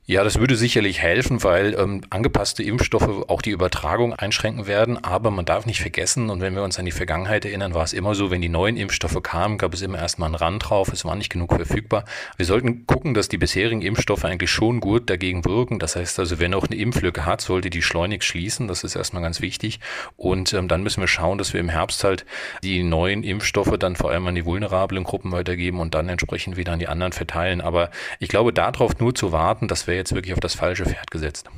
Ja, 0.09 0.23
das 0.23 0.39
würde 0.39 0.55
sicherlich 0.55 1.03
helfen, 1.03 1.43
weil 1.43 1.75
ähm, 1.75 2.01
angepasste 2.11 2.63
Impfstoffe 2.63 3.29
auch 3.29 3.43
die 3.43 3.51
Übertragung 3.51 4.15
einschränken 4.15 4.69
werden. 4.69 5.03
Aber 5.03 5.33
man 5.33 5.45
darf 5.45 5.67
nicht 5.67 5.81
vergessen, 5.81 6.31
und 6.31 6.41
wenn 6.41 6.55
wir 6.55 6.63
uns 6.63 6.79
an 6.79 6.85
die 6.85 6.93
Vergangenheit 6.93 7.45
erinnern, 7.45 7.75
war 7.75 7.83
es 7.83 7.93
immer 7.93 8.15
so, 8.15 8.31
wenn 8.31 8.41
die 8.41 8.49
neuen 8.49 8.77
Impfstoffe 8.77 9.21
kamen, 9.21 9.59
gab 9.59 9.75
es 9.75 9.83
immer 9.83 9.99
erstmal 9.99 10.29
einen 10.29 10.37
Rand 10.37 10.71
drauf, 10.71 10.93
es 10.93 11.05
war 11.05 11.17
nicht 11.17 11.29
genug 11.29 11.53
verfügbar. 11.53 12.05
Wir 12.37 12.47
sollten 12.47 12.87
gucken, 12.87 13.15
dass 13.15 13.29
die 13.29 13.37
bisherigen 13.37 13.83
Impfstoffe 13.83 14.25
eigentlich 14.25 14.49
schon 14.49 14.79
gut 14.79 15.11
dagegen 15.11 15.45
wirken. 15.45 15.81
Das 15.81 15.97
heißt 15.97 16.21
also, 16.21 16.39
wenn 16.39 16.55
auch 16.55 16.69
eine 16.69 16.77
Impflücke 16.77 17.27
hat, 17.27 17.41
sollte 17.41 17.69
die 17.69 17.83
schleunigst 17.83 18.29
schließen. 18.29 18.69
Das 18.69 18.85
ist 18.85 18.95
erstmal 18.95 19.25
ganz 19.25 19.41
wichtig. 19.41 19.81
Und 20.17 20.53
ähm, 20.53 20.69
dann 20.69 20.85
müssen 20.85 21.01
wir 21.01 21.09
schauen, 21.09 21.37
dass 21.37 21.53
wir 21.53 21.59
im 21.59 21.69
Herbst 21.69 22.05
halt 22.05 22.25
die 22.63 22.85
neuen 22.85 23.25
Impfstoffe 23.25 23.77
dann 23.77 23.97
vor 23.97 24.13
allem 24.13 24.29
an 24.29 24.37
die 24.37 24.45
vulnerablen 24.45 25.03
Gruppen 25.03 25.33
weitergeben 25.33 25.81
und 25.81 25.97
dann 25.97 26.09
entsprechend 26.09 26.57
wieder 26.57 26.73
an 26.75 26.79
die 26.79 26.87
anderen 26.87 27.11
verteilen. 27.13 27.61
Aber 27.61 27.91
ich 28.21 28.29
glaube, 28.29 28.53
darauf 28.53 29.01
nur 29.01 29.13
zu 29.13 29.33
warten, 29.33 29.67
das 29.67 29.89
wäre 29.89 29.96
jetzt 29.97 30.15
wirklich 30.15 30.35
auf 30.35 30.41
das 30.41 30.55
falsche 30.55 30.85
Pferd 30.85 31.11
gesetzt. 31.11 31.51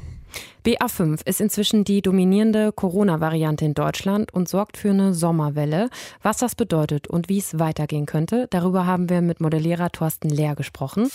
BA5 0.64 1.26
ist 1.26 1.40
inzwischen 1.40 1.84
die 1.84 2.02
dominierende 2.02 2.72
Corona-Variante 2.72 3.64
in 3.64 3.74
Deutschland 3.74 4.34
und 4.34 4.48
sorgt 4.48 4.76
für 4.76 4.90
eine 4.90 5.14
Sommerwelle. 5.14 5.88
Was 6.22 6.38
das 6.38 6.54
bedeutet 6.54 7.08
und 7.08 7.28
wie 7.28 7.38
es 7.38 7.58
weitergehen 7.58 8.06
könnte, 8.06 8.46
darüber 8.50 8.86
haben 8.86 9.08
wir 9.08 9.22
mit 9.22 9.40
Modellierer 9.40 9.90
Thorsten 9.90 10.28
Lehr 10.28 10.54
gesprochen. 10.54 11.10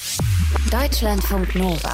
Deutschlandfunk 0.71 1.55
Nova. 1.55 1.93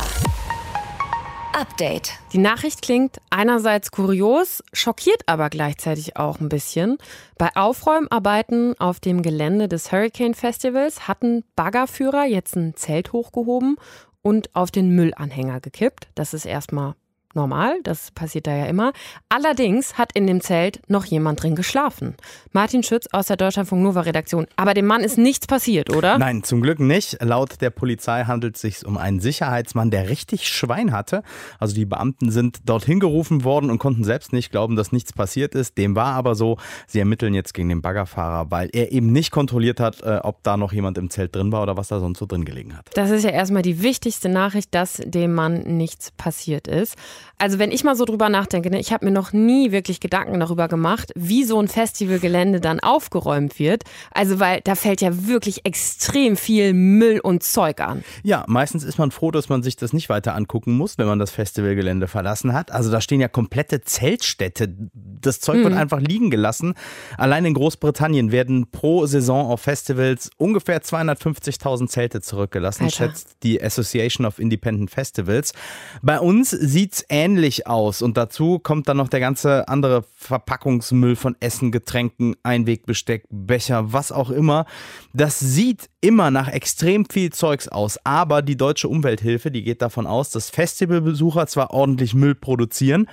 Update. 1.60 2.12
Die 2.32 2.38
Nachricht 2.38 2.82
klingt 2.82 3.18
einerseits 3.32 3.92
kurios, 3.92 4.64
schockiert 4.72 5.24
aber 5.26 5.50
gleichzeitig 5.50 6.16
auch 6.16 6.40
ein 6.40 6.48
bisschen. 6.48 6.98
Bei 7.38 7.50
Aufräumarbeiten 7.56 8.80
auf 8.80 9.02
dem 9.02 9.24
Gelände 9.24 9.68
des 9.68 9.92
Hurricane 9.92 10.36
Festivals 10.36 11.08
hatten 11.08 11.44
Baggerführer 11.58 12.26
jetzt 12.26 12.56
ein 12.56 12.76
Zelt 12.76 13.12
hochgehoben 13.12 13.76
und 14.22 14.56
auf 14.56 14.72
den 14.72 14.90
Müllanhänger 14.96 15.60
gekippt. 15.62 16.10
Das 16.16 16.34
ist 16.34 16.46
erstmal 16.46 16.96
normal, 17.36 17.80
das 17.84 18.12
passiert 18.12 18.48
da 18.48 18.56
ja 18.56 18.66
immer. 18.66 18.94
Allerdings 19.30 19.98
hat 19.98 20.12
in 20.14 20.28
dem 20.28 20.42
Zelt 20.42 20.82
noch 20.88 21.06
jemand 21.06 21.44
drin 21.44 21.56
geschlafen. 21.56 22.16
Martin 22.54 22.84
Schütz 22.84 23.08
aus 23.12 23.28
der 23.28 23.38
Deutschlandfunk 23.38 23.82
Nova 23.84 24.02
Redaktion. 24.02 24.48
Aber 24.56 24.74
dem 24.74 24.86
Mann 24.86 25.02
ist 25.02 25.18
nichts 25.18 25.48
passiert, 25.48 25.96
oder? 25.96 26.18
Nein, 26.18 26.44
zum 26.44 26.62
Glück 26.62 26.80
nicht. 26.80 27.22
Laut 27.22 27.62
der 27.62 27.70
Polizei 27.70 28.24
handelt 28.24 28.56
es 28.56 28.62
sich 28.62 28.86
um 28.86 28.98
einen 28.98 29.20
Sicherheitsmann, 29.20 29.92
der 29.92 30.10
richtig 30.10 30.48
Schwein 30.48 30.92
hatte. 30.92 31.24
Also 31.60 31.76
die 31.76 31.86
Beamten 31.86 32.32
sind 32.32 32.60
dorthin 32.66 33.00
gerufen 33.00 33.44
worden 33.44 33.70
und 33.70 33.80
konnten 33.80 34.04
selbst 34.04 34.34
nicht 34.34 34.52
glauben, 34.52 34.76
dass 34.76 34.92
nichts 34.92 35.14
passiert 35.14 35.56
ist. 35.56 35.78
Dem 35.78 35.96
war 35.96 36.14
aber 36.14 36.36
so. 36.36 36.58
Sie 36.88 37.00
ermitteln 37.00 37.34
jetzt 37.34 37.54
gegen 37.54 37.70
den 37.70 37.82
Baggerfahrer, 37.82 38.50
weil 38.52 38.70
er 38.74 38.92
eben 38.92 39.12
nicht 39.12 39.32
kontrolliert 39.32 39.80
hat, 39.80 40.02
äh, 40.02 40.20
ob 40.24 40.44
da 40.44 40.58
noch 40.58 40.74
jemand 40.74 40.98
im 40.98 41.10
Zelt 41.10 41.36
drin 41.36 41.52
war 41.52 41.64
oder 41.64 41.78
was 41.78 41.90
da 41.90 42.00
sonst 42.00 42.20
so 42.20 42.26
drin 42.26 42.46
gelegen 42.46 42.78
hat. 42.78 42.90
Das 42.96 43.10
ist 43.12 43.24
ja 43.24 43.30
erstmal 43.30 43.62
die 43.62 43.82
wichtigste 43.82 44.30
Nachricht, 44.30 44.74
dass 44.74 45.02
dem 45.06 45.34
Mann 45.34 45.62
nichts 45.78 46.12
passiert 46.12 46.68
ist. 46.68 46.96
Also 47.38 47.58
wenn 47.58 47.72
ich 47.72 47.84
mal 47.84 47.96
so 47.96 48.06
drüber 48.06 48.30
nachdenke, 48.30 48.70
ne, 48.70 48.80
ich 48.80 48.92
habe 48.92 49.06
mir 49.06 49.12
noch 49.12 49.32
nie 49.32 49.72
wirklich 49.72 50.00
Gedanken 50.00 50.40
darüber 50.40 50.68
gemacht, 50.68 51.12
wie 51.16 51.44
so 51.44 51.60
ein 51.60 51.68
Festivalgelände 51.68 52.60
dann 52.60 52.80
aufgeräumt 52.80 53.60
wird. 53.60 53.84
Also 54.12 54.40
weil 54.40 54.62
da 54.62 54.76
fällt 54.76 55.02
ja 55.02 55.28
wirklich 55.28 55.66
extrem 55.66 56.36
viel 56.36 56.74
Müll 56.74 57.20
und 57.20 57.44
Zeug 57.44 57.80
an. 57.80 58.04
Ja, 58.24 58.44
meistens 58.48 58.84
ist 58.84 58.98
man 58.98 59.12
froh, 59.12 59.32
dass 59.32 59.48
man 59.48 59.64
sich 59.64 59.76
das 59.76 59.94
nicht 59.94 60.10
weiter 60.10 60.36
angucken 60.36 60.76
muss, 60.76 60.98
wenn 60.98 61.08
man 61.08 61.20
das 61.20 61.32
Festivalgelände 61.32 62.08
verlassen 62.08 62.54
hat. 62.54 62.72
Also 62.72 62.92
da 62.92 63.00
stehen 63.00 63.22
ja 63.22 63.28
komplette 63.28 63.82
Zeltstädte. 63.82 64.76
Das 64.94 65.40
Zeug 65.40 65.60
mhm. 65.60 65.64
wird 65.64 65.74
einfach 65.76 66.02
liegen 66.02 66.30
gelassen. 66.30 66.74
Allein 67.18 67.46
in 67.46 67.54
Großbritannien 67.54 68.32
werden 68.32 68.70
pro 68.72 69.06
Saison 69.06 69.48
auf 69.50 69.62
Festivals 69.62 70.30
ungefähr 70.38 70.82
250.000 70.82 71.88
Zelte 71.88 72.22
zurückgelassen, 72.22 72.86
Alter. 72.86 72.96
schätzt 72.96 73.38
die 73.44 73.62
Association 73.62 74.26
of 74.26 74.40
Independent 74.40 74.92
Festivals. 74.92 75.54
Bei 76.02 76.20
uns 76.20 76.50
sieht 76.50 76.94
es 76.94 77.02
ähnlich 77.10 77.68
aus. 77.68 78.02
Und 78.02 78.18
dazu 78.18 78.60
kommt 78.60 78.88
dann 78.88 78.98
noch 78.98 79.10
der 79.10 79.20
ganze 79.20 79.68
andere 79.68 80.04
Verpackungsmüll 80.16 81.16
von 81.16 81.36
Essen, 81.40 81.72
Getränken, 81.72 82.36
Einwegbesteck, 82.44 83.26
Becher, 83.30 83.92
was 83.92 84.12
auch 84.12 84.30
immer. 84.30 84.66
Das 85.14 85.40
sieht 85.40 85.90
immer 86.02 86.32
nach 86.32 86.48
extrem 86.48 87.06
viel 87.06 87.32
Zeugs 87.32 87.68
aus. 87.68 88.00
Aber 88.06 88.42
die 88.42 88.58
deutsche 88.58 88.88
Umwelthilfe, 88.88 89.52
die 89.52 89.64
geht 89.64 89.82
davon 89.82 90.08
aus, 90.08 90.30
dass 90.30 90.50
Festivalbesucher 90.50 91.48
zwar 91.48 91.72
ordentlich 91.72 92.14
Müll 92.14 92.36
produzieren, 92.36 93.08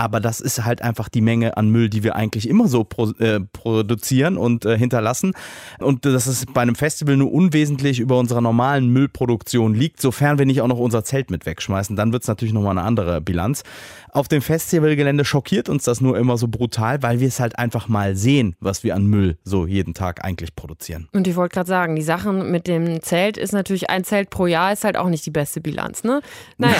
aber 0.00 0.18
das 0.18 0.40
ist 0.40 0.64
halt 0.64 0.80
einfach 0.80 1.10
die 1.10 1.20
Menge 1.20 1.58
an 1.58 1.68
Müll, 1.68 1.90
die 1.90 2.02
wir 2.02 2.16
eigentlich 2.16 2.48
immer 2.48 2.68
so 2.68 2.84
pro, 2.84 3.10
äh, 3.18 3.38
produzieren 3.52 4.38
und 4.38 4.64
äh, 4.64 4.78
hinterlassen. 4.78 5.32
Und 5.78 6.06
das 6.06 6.26
ist 6.26 6.54
bei 6.54 6.62
einem 6.62 6.74
Festival 6.74 7.18
nur 7.18 7.30
unwesentlich 7.30 8.00
über 8.00 8.18
unserer 8.18 8.40
normalen 8.40 8.88
Müllproduktion 8.88 9.74
liegt, 9.74 10.00
sofern 10.00 10.38
wir 10.38 10.46
nicht 10.46 10.62
auch 10.62 10.68
noch 10.68 10.78
unser 10.78 11.04
Zelt 11.04 11.30
mit 11.30 11.44
wegschmeißen. 11.44 11.96
Dann 11.96 12.14
wird 12.14 12.22
es 12.22 12.28
natürlich 12.28 12.54
nochmal 12.54 12.78
eine 12.78 12.86
andere 12.86 13.20
Bilanz. 13.20 13.62
Auf 14.12 14.26
dem 14.26 14.40
Festivalgelände 14.40 15.24
schockiert 15.26 15.68
uns 15.68 15.84
das 15.84 16.00
nur 16.00 16.16
immer 16.18 16.38
so 16.38 16.48
brutal, 16.48 17.02
weil 17.02 17.20
wir 17.20 17.28
es 17.28 17.38
halt 17.38 17.58
einfach 17.58 17.86
mal 17.86 18.16
sehen, 18.16 18.56
was 18.58 18.82
wir 18.82 18.94
an 18.94 19.04
Müll 19.04 19.36
so 19.44 19.66
jeden 19.66 19.92
Tag 19.92 20.24
eigentlich 20.24 20.56
produzieren. 20.56 21.08
Und 21.12 21.28
ich 21.28 21.36
wollte 21.36 21.54
gerade 21.54 21.68
sagen, 21.68 21.94
die 21.94 22.02
Sachen 22.02 22.50
mit 22.50 22.66
dem 22.66 23.02
Zelt 23.02 23.36
ist 23.36 23.52
natürlich 23.52 23.90
ein 23.90 24.02
Zelt 24.04 24.30
pro 24.30 24.46
Jahr, 24.46 24.72
ist 24.72 24.84
halt 24.84 24.96
auch 24.96 25.10
nicht 25.10 25.26
die 25.26 25.30
beste 25.30 25.60
Bilanz, 25.60 26.04
ne? 26.04 26.22
Naja. 26.56 26.74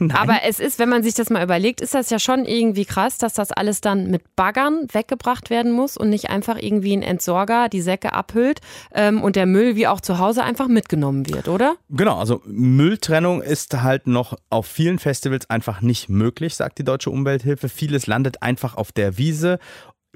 Aber 0.14 0.40
es 0.44 0.58
ist, 0.58 0.78
wenn 0.80 0.88
man 0.88 1.04
sich 1.04 1.14
das 1.14 1.30
mal 1.30 1.44
überlegt, 1.44 1.80
ist 1.80 1.94
das 1.94 2.10
ja 2.10 2.18
schon 2.18 2.44
irgendwie 2.58 2.84
krass, 2.84 3.18
dass 3.18 3.34
das 3.34 3.52
alles 3.52 3.80
dann 3.80 4.10
mit 4.10 4.36
Baggern 4.36 4.86
weggebracht 4.92 5.50
werden 5.50 5.72
muss 5.72 5.96
und 5.96 6.10
nicht 6.10 6.30
einfach 6.30 6.56
irgendwie 6.58 6.96
ein 6.96 7.02
Entsorger 7.02 7.68
die 7.68 7.80
Säcke 7.80 8.12
abhüllt 8.12 8.60
ähm, 8.94 9.22
und 9.22 9.36
der 9.36 9.46
Müll 9.46 9.76
wie 9.76 9.86
auch 9.86 10.00
zu 10.00 10.18
Hause 10.18 10.42
einfach 10.42 10.68
mitgenommen 10.68 11.28
wird, 11.28 11.48
oder? 11.48 11.76
Genau, 11.88 12.18
also 12.18 12.42
Mülltrennung 12.44 13.42
ist 13.42 13.82
halt 13.82 14.06
noch 14.06 14.36
auf 14.50 14.66
vielen 14.66 14.98
Festivals 14.98 15.48
einfach 15.50 15.80
nicht 15.80 16.08
möglich, 16.08 16.54
sagt 16.54 16.78
die 16.78 16.84
Deutsche 16.84 17.10
Umwelthilfe. 17.10 17.68
Vieles 17.68 18.06
landet 18.06 18.42
einfach 18.42 18.76
auf 18.76 18.92
der 18.92 19.18
Wiese 19.18 19.58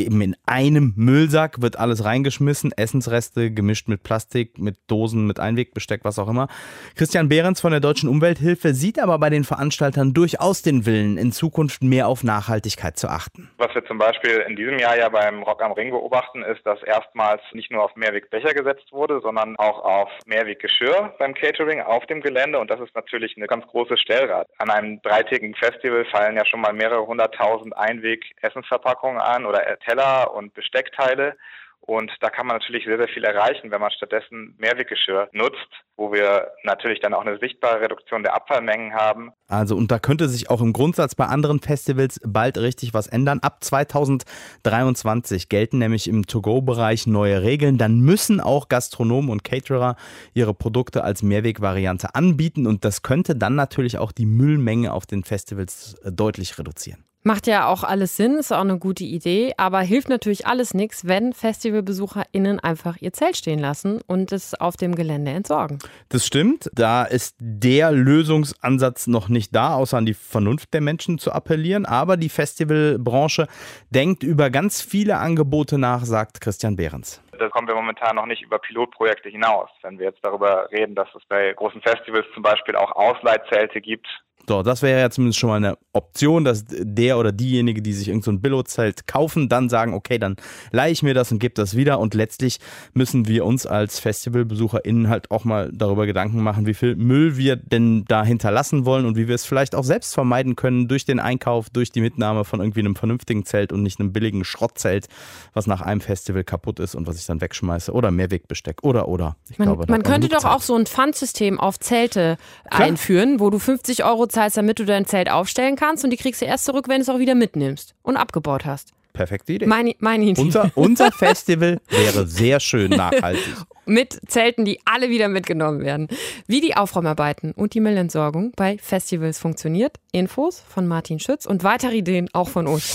eben 0.05 0.21
in 0.21 0.37
einem 0.47 0.93
Müllsack 0.97 1.63
wird 1.63 1.79
alles 1.79 2.05
reingeschmissen, 2.05 2.73
Essensreste 2.77 3.51
gemischt 3.51 3.89
mit 3.89 4.03
Plastik, 4.03 4.59
mit 4.59 4.77
Dosen, 4.87 5.27
mit 5.27 5.41
Einwegbesteck, 5.41 6.05
was 6.05 6.19
auch 6.19 6.29
immer. 6.29 6.49
Christian 6.97 7.29
Behrens 7.29 7.61
von 7.61 7.71
der 7.71 7.81
Deutschen 7.81 8.09
Umwelthilfe 8.09 8.75
sieht 8.75 8.99
aber 8.99 9.19
bei 9.19 9.31
den 9.31 9.45
Veranstaltern 9.45 10.13
durchaus 10.15 10.63
den 10.63 10.87
Willen, 10.87 11.17
in 11.17 11.33
Zukunft 11.33 11.83
mehr 11.83 12.09
auf 12.09 12.25
Nachhaltigkeit 12.25 12.99
zu 12.99 13.09
achten. 13.09 13.51
Was 13.59 13.75
wir 13.75 13.85
zum 13.85 13.99
Beispiel 13.99 14.45
in 14.49 14.57
diesem 14.57 14.79
Jahr 14.79 14.97
ja 14.97 15.09
beim 15.09 15.43
Rock 15.43 15.63
am 15.63 15.73
Ring 15.73 15.91
beobachten, 15.91 16.43
ist, 16.43 16.65
dass 16.67 16.83
erstmals 16.83 17.43
nicht 17.53 17.71
nur 17.71 17.85
auf 17.85 17.95
Mehrwegbecher 17.97 18.55
gesetzt 18.55 18.93
wurde, 18.93 19.21
sondern 19.23 19.57
auch 19.57 19.85
auf 19.85 20.09
Mehrweggeschirr 20.27 21.15
beim 21.19 21.35
Catering 21.35 21.81
auf 21.81 22.07
dem 22.07 22.21
Gelände 22.21 22.59
und 22.59 22.71
das 22.71 22.81
ist 22.81 22.95
natürlich 22.95 23.37
eine 23.37 23.47
ganz 23.47 23.67
große 23.67 23.97
Stellrad. 23.97 24.49
An 24.59 24.71
einem 24.71 25.01
dreitägigen 25.03 25.55
Festival 25.55 26.05
fallen 26.07 26.37
ja 26.37 26.45
schon 26.47 26.61
mal 26.61 26.73
mehrere 26.73 27.07
hunderttausend 27.07 27.77
Einweg-Essensverpackungen 27.77 29.21
an 29.21 29.47
oder 29.47 29.67
Teller 29.91 30.35
und 30.35 30.55
Besteckteile. 30.55 31.37
Und 31.81 32.13
da 32.21 32.29
kann 32.29 32.47
man 32.47 32.59
natürlich 32.59 32.85
sehr, 32.85 32.99
sehr 32.99 33.09
viel 33.09 33.25
erreichen, 33.25 33.71
wenn 33.71 33.81
man 33.81 33.91
stattdessen 33.91 34.55
Mehrweggeschirr 34.59 35.29
nutzt, 35.33 35.57
wo 35.97 36.13
wir 36.13 36.53
natürlich 36.63 37.01
dann 37.01 37.15
auch 37.15 37.23
eine 37.25 37.39
sichtbare 37.39 37.81
Reduktion 37.81 38.23
der 38.23 38.35
Abfallmengen 38.35 38.95
haben. 38.95 39.33
Also, 39.49 39.77
und 39.77 39.91
da 39.91 39.99
könnte 39.99 40.29
sich 40.29 40.51
auch 40.51 40.61
im 40.61 40.73
Grundsatz 40.73 41.15
bei 41.15 41.25
anderen 41.25 41.61
Festivals 41.61 42.21
bald 42.25 42.59
richtig 42.59 42.93
was 42.93 43.07
ändern. 43.07 43.41
Ab 43.41 43.65
2023 43.65 45.49
gelten 45.49 45.79
nämlich 45.79 46.07
im 46.07 46.27
To-Go-Bereich 46.27 47.07
neue 47.07 47.43
Regeln. 47.43 47.79
Dann 47.79 48.01
müssen 48.01 48.41
auch 48.41 48.69
Gastronomen 48.69 49.31
und 49.31 49.43
Caterer 49.43 49.97
ihre 50.35 50.55
Produkte 50.55 51.03
als 51.03 51.23
Mehrwegvariante 51.23 52.15
anbieten. 52.15 52.67
Und 52.67 52.85
das 52.85 53.03
könnte 53.03 53.35
dann 53.35 53.57
natürlich 53.57 53.99
auch 53.99 54.13
die 54.13 54.27
Müllmenge 54.27 54.93
auf 54.93 55.07
den 55.07 55.25
Festivals 55.25 55.95
äh, 56.05 56.13
deutlich 56.13 56.59
reduzieren. 56.59 57.10
Macht 57.23 57.47
ja 57.47 57.67
auch 57.67 57.85
alles 57.85 58.17
Sinn, 58.17 58.39
ist 58.39 58.51
auch 58.51 58.61
eine 58.61 58.79
gute 58.79 59.05
Idee, 59.05 59.53
aber 59.59 59.81
hilft 59.81 60.09
natürlich 60.09 60.47
alles 60.47 60.73
nichts, 60.73 61.07
wenn 61.07 61.35
FestivalbesucherInnen 61.35 62.61
einfach 62.61 62.97
ihr 62.99 63.13
Zelt 63.13 63.37
stehen 63.37 63.59
lassen 63.59 64.01
und 64.07 64.33
es 64.33 64.59
auf 64.59 64.79
dem 64.79 64.95
Gelände 64.95 65.31
entsorgen. 65.33 65.81
Das 66.09 66.27
stimmt, 66.27 66.71
da 66.73 67.05
ist 67.05 67.37
der 67.39 67.93
Lösungsansatz 67.93 69.07
noch 69.07 69.29
nicht 69.29 69.55
da, 69.55 69.75
außer 69.75 69.99
an 69.99 70.07
die 70.07 70.15
Vernunft 70.15 70.73
der 70.73 70.81
Menschen 70.81 71.19
zu 71.19 71.31
appellieren. 71.31 71.85
Aber 71.85 72.17
die 72.17 72.31
Festivalbranche 72.31 73.49
denkt 73.91 74.23
über 74.23 74.49
ganz 74.49 74.81
viele 74.81 75.19
Angebote 75.19 75.77
nach, 75.77 76.07
sagt 76.07 76.41
Christian 76.41 76.77
Behrens 76.77 77.23
da 77.41 77.49
kommen 77.49 77.69
wir 77.69 77.75
momentan 77.75 78.17
noch 78.17 78.27
nicht 78.27 78.43
über 78.43 78.59
Pilotprojekte 78.59 79.31
hinaus. 79.31 79.71
Wenn 79.81 79.99
wir 79.99 80.05
jetzt 80.07 80.23
darüber 80.23 80.71
reden, 80.71 80.95
dass 80.95 81.09
es 81.15 81.25
bei 81.25 81.53
großen 81.55 81.81
Festivals 81.81 82.27
zum 82.35 82.43
Beispiel 82.43 82.77
auch 82.77 82.93
Ausleihzelte 82.93 83.81
gibt, 83.81 84.07
so, 84.49 84.63
das 84.63 84.83
wäre 84.83 85.01
ja 85.01 85.11
zumindest 85.11 85.39
schon 85.39 85.51
mal 85.51 85.57
eine 85.57 85.79
Option, 85.93 86.45
dass 86.45 86.65
der 86.69 87.19
oder 87.19 87.33
diejenige, 87.33 87.83
die 87.83 87.93
sich 87.93 88.09
irgendein 88.09 88.35
so 88.35 88.41
Billo-Zelt 88.41 89.07
kaufen, 89.07 89.49
dann 89.49 89.69
sagen, 89.69 89.95
okay, 89.95 90.19
dann 90.19 90.37
leihe 90.73 90.93
ich 90.93 91.03
mir 91.03 91.15
das 91.15 91.31
und 91.31 91.39
gebe 91.39 91.55
das 91.55 91.77
wieder. 91.77 92.01
Und 92.01 92.15
letztlich 92.15 92.59
müssen 92.93 93.29
wir 93.29 93.45
uns 93.45 93.67
als 93.67 93.99
FestivalbesucherInnen 94.01 95.09
halt 95.09 95.31
auch 95.31 95.45
mal 95.45 95.71
darüber 95.73 96.07
Gedanken 96.07 96.43
machen, 96.43 96.67
wie 96.67 96.75
viel 96.75 96.97
Müll 96.97 97.37
wir 97.37 97.57
denn 97.57 98.05
da 98.07 98.25
hinterlassen 98.25 98.85
wollen 98.85 99.07
und 99.07 99.17
wie 99.17 99.29
wir 99.29 99.35
es 99.35 99.45
vielleicht 99.45 99.75
auch 99.75 99.85
selbst 99.85 100.15
vermeiden 100.15 100.57
können 100.57 100.89
durch 100.89 101.05
den 101.05 101.21
Einkauf, 101.21 101.71
durch 101.71 101.93
die 101.93 102.01
Mitnahme 102.01 102.45
von 102.45 102.61
irgendwie 102.61 102.81
einem 102.81 102.97
vernünftigen 102.97 103.45
Zelt 103.45 103.73
und 103.73 103.83
nicht 103.83 104.01
einem 104.01 104.13
billigen 104.13 104.45
Schrottzelt, 104.45 105.07
was 105.55 105.67
nach 105.67 105.81
einem 105.81 106.01
Festival 106.01 106.45
kaputt 106.45 106.81
ist 106.81 106.95
und 106.95 107.07
was 107.07 107.19
ich 107.19 107.27
dann 107.27 107.41
wegschmeiße. 107.41 107.93
Oder 107.93 108.11
Mehrwegbesteck 108.11 108.83
oder 108.83 109.09
oder. 109.09 109.37
Ich 109.49 109.59
man, 109.59 109.69
glaube, 109.69 109.85
man 109.89 110.03
könnte 110.03 110.29
doch 110.29 110.45
auch 110.45 110.63
so 110.63 110.75
ein 110.75 110.87
Pfandsystem 110.87 111.61
auf 111.61 111.79
Zelte 111.79 112.37
Klar. 112.69 112.81
einführen, 112.89 113.41
wo 113.41 113.51
du 113.51 113.59
50 113.59 114.05
Euro 114.05 114.27
zahlst 114.31 114.57
damit 114.57 114.79
du 114.79 114.85
dein 114.85 115.07
Zelt 115.07 115.31
aufstellen 115.31 115.77
kannst 115.77 116.05
und 116.05 116.11
die 116.11 116.17
kriegst 116.17 116.41
du 116.41 116.47
erst 116.47 116.65
zurück, 116.65 116.89
wenn 116.89 116.97
du 116.97 117.03
es 117.03 117.09
auch 117.09 117.19
wieder 117.19 117.35
mitnimmst 117.35 117.95
und 118.03 118.17
abgebaut 118.17 118.65
hast. 118.65 118.93
Perfekte 119.13 119.55
Idee. 119.55 119.67
Meine, 119.67 119.95
meine 119.99 120.25
Idee. 120.25 120.41
Unser, 120.41 120.71
unser 120.75 121.13
Festival 121.13 121.81
wäre 121.89 122.27
sehr 122.27 122.61
schön 122.61 122.91
nachhaltig. 122.91 123.57
Mit 123.87 124.21
Zelten, 124.29 124.65
die 124.65 124.79
alle 124.85 125.11
wieder 125.11 125.29
mitgenommen 125.29 125.81
werden. 125.81 126.07
Wie 126.47 126.61
die 126.61 126.77
Aufräumarbeiten 126.77 127.53
und 127.53 127.75
die 127.75 127.81
Müllentsorgung 127.81 128.53
bei 128.55 128.79
Festivals 128.79 129.41
funktioniert. 129.41 129.97
Infos 130.13 130.63
von 130.69 130.87
Martin 130.87 131.19
Schütz 131.19 131.45
und 131.45 131.65
weitere 131.65 131.97
Ideen 131.97 132.29
auch 132.33 132.49
von 132.49 132.69
uns. 132.69 132.95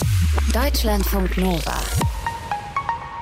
Deutschlandfunk 0.53 1.37
Nova. 1.37 1.81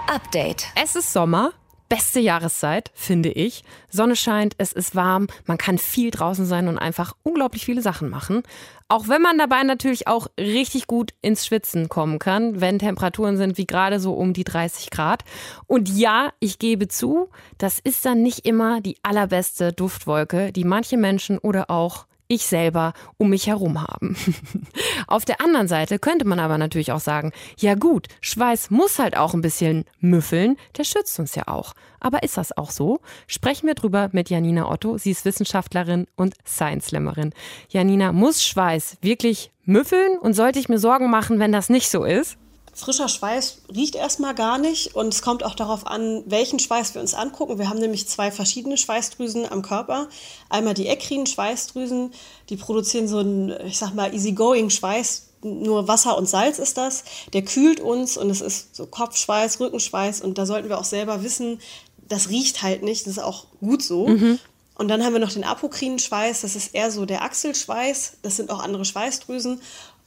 Update. 0.07 0.67
Es 0.81 0.95
ist 0.95 1.11
Sommer 1.11 1.51
beste 1.93 2.19
Jahreszeit, 2.19 2.89
finde 2.95 3.29
ich. 3.29 3.63
Sonne 3.87 4.15
scheint, 4.15 4.55
es 4.57 4.73
ist 4.73 4.95
warm, 4.95 5.27
man 5.45 5.59
kann 5.59 5.77
viel 5.77 6.09
draußen 6.09 6.47
sein 6.47 6.67
und 6.67 6.79
einfach 6.79 7.13
unglaublich 7.21 7.65
viele 7.65 7.83
Sachen 7.83 8.09
machen. 8.09 8.41
Auch 8.87 9.09
wenn 9.09 9.21
man 9.21 9.37
dabei 9.37 9.61
natürlich 9.61 10.07
auch 10.07 10.25
richtig 10.39 10.87
gut 10.87 11.11
ins 11.21 11.45
Schwitzen 11.45 11.89
kommen 11.89 12.17
kann, 12.17 12.59
wenn 12.59 12.79
Temperaturen 12.79 13.37
sind 13.37 13.59
wie 13.59 13.67
gerade 13.67 13.99
so 13.99 14.15
um 14.15 14.33
die 14.33 14.43
30 14.43 14.89
Grad. 14.89 15.23
Und 15.67 15.87
ja, 15.87 16.33
ich 16.39 16.57
gebe 16.57 16.87
zu, 16.87 17.29
das 17.59 17.77
ist 17.77 18.03
dann 18.05 18.23
nicht 18.23 18.43
immer 18.43 18.81
die 18.81 18.97
allerbeste 19.03 19.71
Duftwolke, 19.71 20.51
die 20.51 20.63
manche 20.63 20.97
Menschen 20.97 21.37
oder 21.37 21.69
auch 21.69 22.07
ich 22.33 22.45
selber 22.45 22.93
um 23.17 23.29
mich 23.29 23.47
herum 23.47 23.81
haben. 23.81 24.15
Auf 25.07 25.25
der 25.25 25.41
anderen 25.41 25.67
Seite 25.67 25.99
könnte 25.99 26.25
man 26.25 26.39
aber 26.39 26.57
natürlich 26.57 26.91
auch 26.91 26.99
sagen, 26.99 27.31
ja 27.57 27.75
gut, 27.75 28.07
Schweiß 28.21 28.69
muss 28.69 28.99
halt 28.99 29.17
auch 29.17 29.33
ein 29.33 29.41
bisschen 29.41 29.85
müffeln, 29.99 30.57
der 30.77 30.83
schützt 30.83 31.19
uns 31.19 31.35
ja 31.35 31.47
auch. 31.47 31.73
Aber 31.99 32.23
ist 32.23 32.37
das 32.37 32.55
auch 32.57 32.71
so? 32.71 32.99
Sprechen 33.27 33.67
wir 33.67 33.75
drüber 33.75 34.09
mit 34.11 34.29
Janina 34.29 34.69
Otto. 34.69 34.97
Sie 34.97 35.11
ist 35.11 35.25
Wissenschaftlerin 35.25 36.07
und 36.15 36.35
Science-Slammerin. 36.45 37.33
Janina, 37.69 38.11
muss 38.11 38.43
Schweiß 38.43 38.97
wirklich 39.01 39.51
müffeln 39.63 40.17
und 40.19 40.33
sollte 40.33 40.59
ich 40.59 40.69
mir 40.69 40.79
Sorgen 40.79 41.09
machen, 41.09 41.39
wenn 41.39 41.51
das 41.51 41.69
nicht 41.69 41.89
so 41.89 42.03
ist? 42.03 42.37
Frischer 42.75 43.07
Schweiß 43.07 43.59
riecht 43.73 43.95
erstmal 43.95 44.33
gar 44.33 44.57
nicht 44.57 44.95
und 44.95 45.13
es 45.13 45.21
kommt 45.21 45.43
auch 45.43 45.53
darauf 45.53 45.85
an, 45.85 46.23
welchen 46.25 46.57
Schweiß 46.57 46.95
wir 46.95 47.01
uns 47.01 47.13
angucken. 47.13 47.59
Wir 47.59 47.69
haben 47.69 47.79
nämlich 47.79 48.07
zwei 48.07 48.31
verschiedene 48.31 48.77
Schweißdrüsen 48.77 49.51
am 49.51 49.61
Körper. 49.61 50.07
Einmal 50.49 50.73
die 50.73 50.87
ekrinen 50.87 51.27
Schweißdrüsen, 51.27 52.11
die 52.49 52.57
produzieren 52.57 53.07
so 53.07 53.19
einen, 53.19 53.53
ich 53.65 53.77
sag 53.77 53.93
mal, 53.93 54.13
easygoing 54.13 54.71
Schweiß. 54.71 55.29
Nur 55.43 55.87
Wasser 55.87 56.17
und 56.17 56.27
Salz 56.27 56.57
ist 56.57 56.77
das. 56.77 57.03
Der 57.33 57.43
kühlt 57.43 57.79
uns 57.79 58.17
und 58.17 58.29
es 58.29 58.41
ist 58.41 58.75
so 58.75 58.87
Kopfschweiß, 58.87 59.59
Rückenschweiß 59.59 60.21
und 60.21 60.37
da 60.37 60.45
sollten 60.45 60.69
wir 60.69 60.79
auch 60.79 60.85
selber 60.85 61.21
wissen, 61.21 61.59
das 62.07 62.29
riecht 62.29 62.63
halt 62.63 62.81
nicht. 62.81 63.05
Das 63.05 63.13
ist 63.13 63.23
auch 63.23 63.45
gut 63.59 63.83
so. 63.83 64.07
Mhm. 64.07 64.39
Und 64.75 64.87
dann 64.87 65.03
haben 65.03 65.13
wir 65.13 65.19
noch 65.19 65.31
den 65.31 65.43
apokrinen 65.43 65.99
Schweiß, 65.99 66.41
das 66.41 66.55
ist 66.55 66.73
eher 66.73 66.89
so 66.89 67.05
der 67.05 67.21
Achselschweiß. 67.21 68.17
Das 68.23 68.37
sind 68.37 68.49
auch 68.49 68.59
andere 68.59 68.85
Schweißdrüsen. 68.85 69.61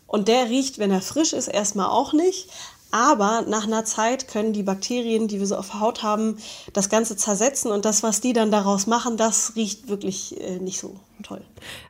Und 0.06 0.28
der 0.28 0.48
riecht, 0.48 0.78
wenn 0.78 0.90
er 0.90 1.02
frisch 1.02 1.32
ist, 1.32 1.48
erstmal 1.48 1.88
auch 1.88 2.12
nicht. 2.12 2.48
Aber 2.92 3.42
nach 3.42 3.64
einer 3.64 3.84
Zeit 3.84 4.28
können 4.28 4.52
die 4.52 4.62
Bakterien, 4.62 5.26
die 5.28 5.40
wir 5.40 5.46
so 5.46 5.56
auf 5.56 5.70
der 5.70 5.80
Haut 5.80 6.02
haben, 6.02 6.38
das 6.72 6.88
Ganze 6.88 7.16
zersetzen 7.16 7.72
und 7.72 7.84
das, 7.84 8.02
was 8.02 8.20
die 8.20 8.32
dann 8.32 8.50
daraus 8.50 8.86
machen, 8.86 9.16
das 9.16 9.54
riecht 9.56 9.88
wirklich 9.88 10.40
äh, 10.40 10.58
nicht 10.60 10.78
so 10.78 10.94
toll. 11.22 11.42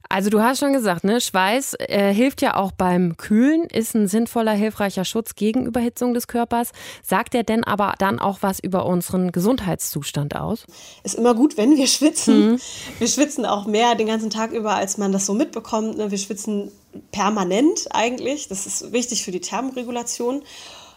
Also 0.09 0.31
du 0.31 0.40
hast 0.40 0.61
schon 0.61 0.73
gesagt, 0.73 1.05
ne, 1.05 1.21
Schweiß 1.21 1.75
äh, 1.79 2.12
hilft 2.12 2.42
ja 2.42 2.57
auch 2.57 2.73
beim 2.73 3.16
Kühlen, 3.16 3.64
ist 3.64 3.95
ein 3.95 4.09
sinnvoller, 4.09 4.53
hilfreicher 4.53 5.05
Schutz 5.05 5.35
gegen 5.35 5.66
Überhitzung 5.66 6.14
des 6.14 6.27
Körpers. 6.27 6.73
Sagt 7.03 7.35
er 7.35 7.42
denn 7.42 7.64
aber 7.64 7.95
dann 7.99 8.19
auch 8.19 8.38
was 8.40 8.61
über 8.61 8.87
unseren 8.87 9.33
Gesundheitszustand 9.33 10.37
aus? 10.37 10.64
Ist 11.03 11.14
immer 11.14 11.35
gut, 11.35 11.57
wenn 11.57 11.77
wir 11.77 11.87
schwitzen. 11.87 12.53
Mhm. 12.53 12.61
Wir 12.99 13.09
schwitzen 13.09 13.45
auch 13.47 13.66
mehr 13.66 13.95
den 13.95 14.07
ganzen 14.07 14.31
Tag 14.31 14.53
über, 14.53 14.75
als 14.75 14.99
man 14.99 15.12
das 15.12 15.27
so 15.27 15.35
mitbekommt. 15.35 15.97
Ne? 15.97 16.11
Wir 16.11 16.19
schwitzen 16.19 16.71
permanent 17.12 17.87
eigentlich. 17.90 18.49
Das 18.49 18.66
ist 18.66 18.92
wichtig 18.92 19.25
für 19.25 19.33
die 19.33 19.40
Thermoregulation. 19.40 20.42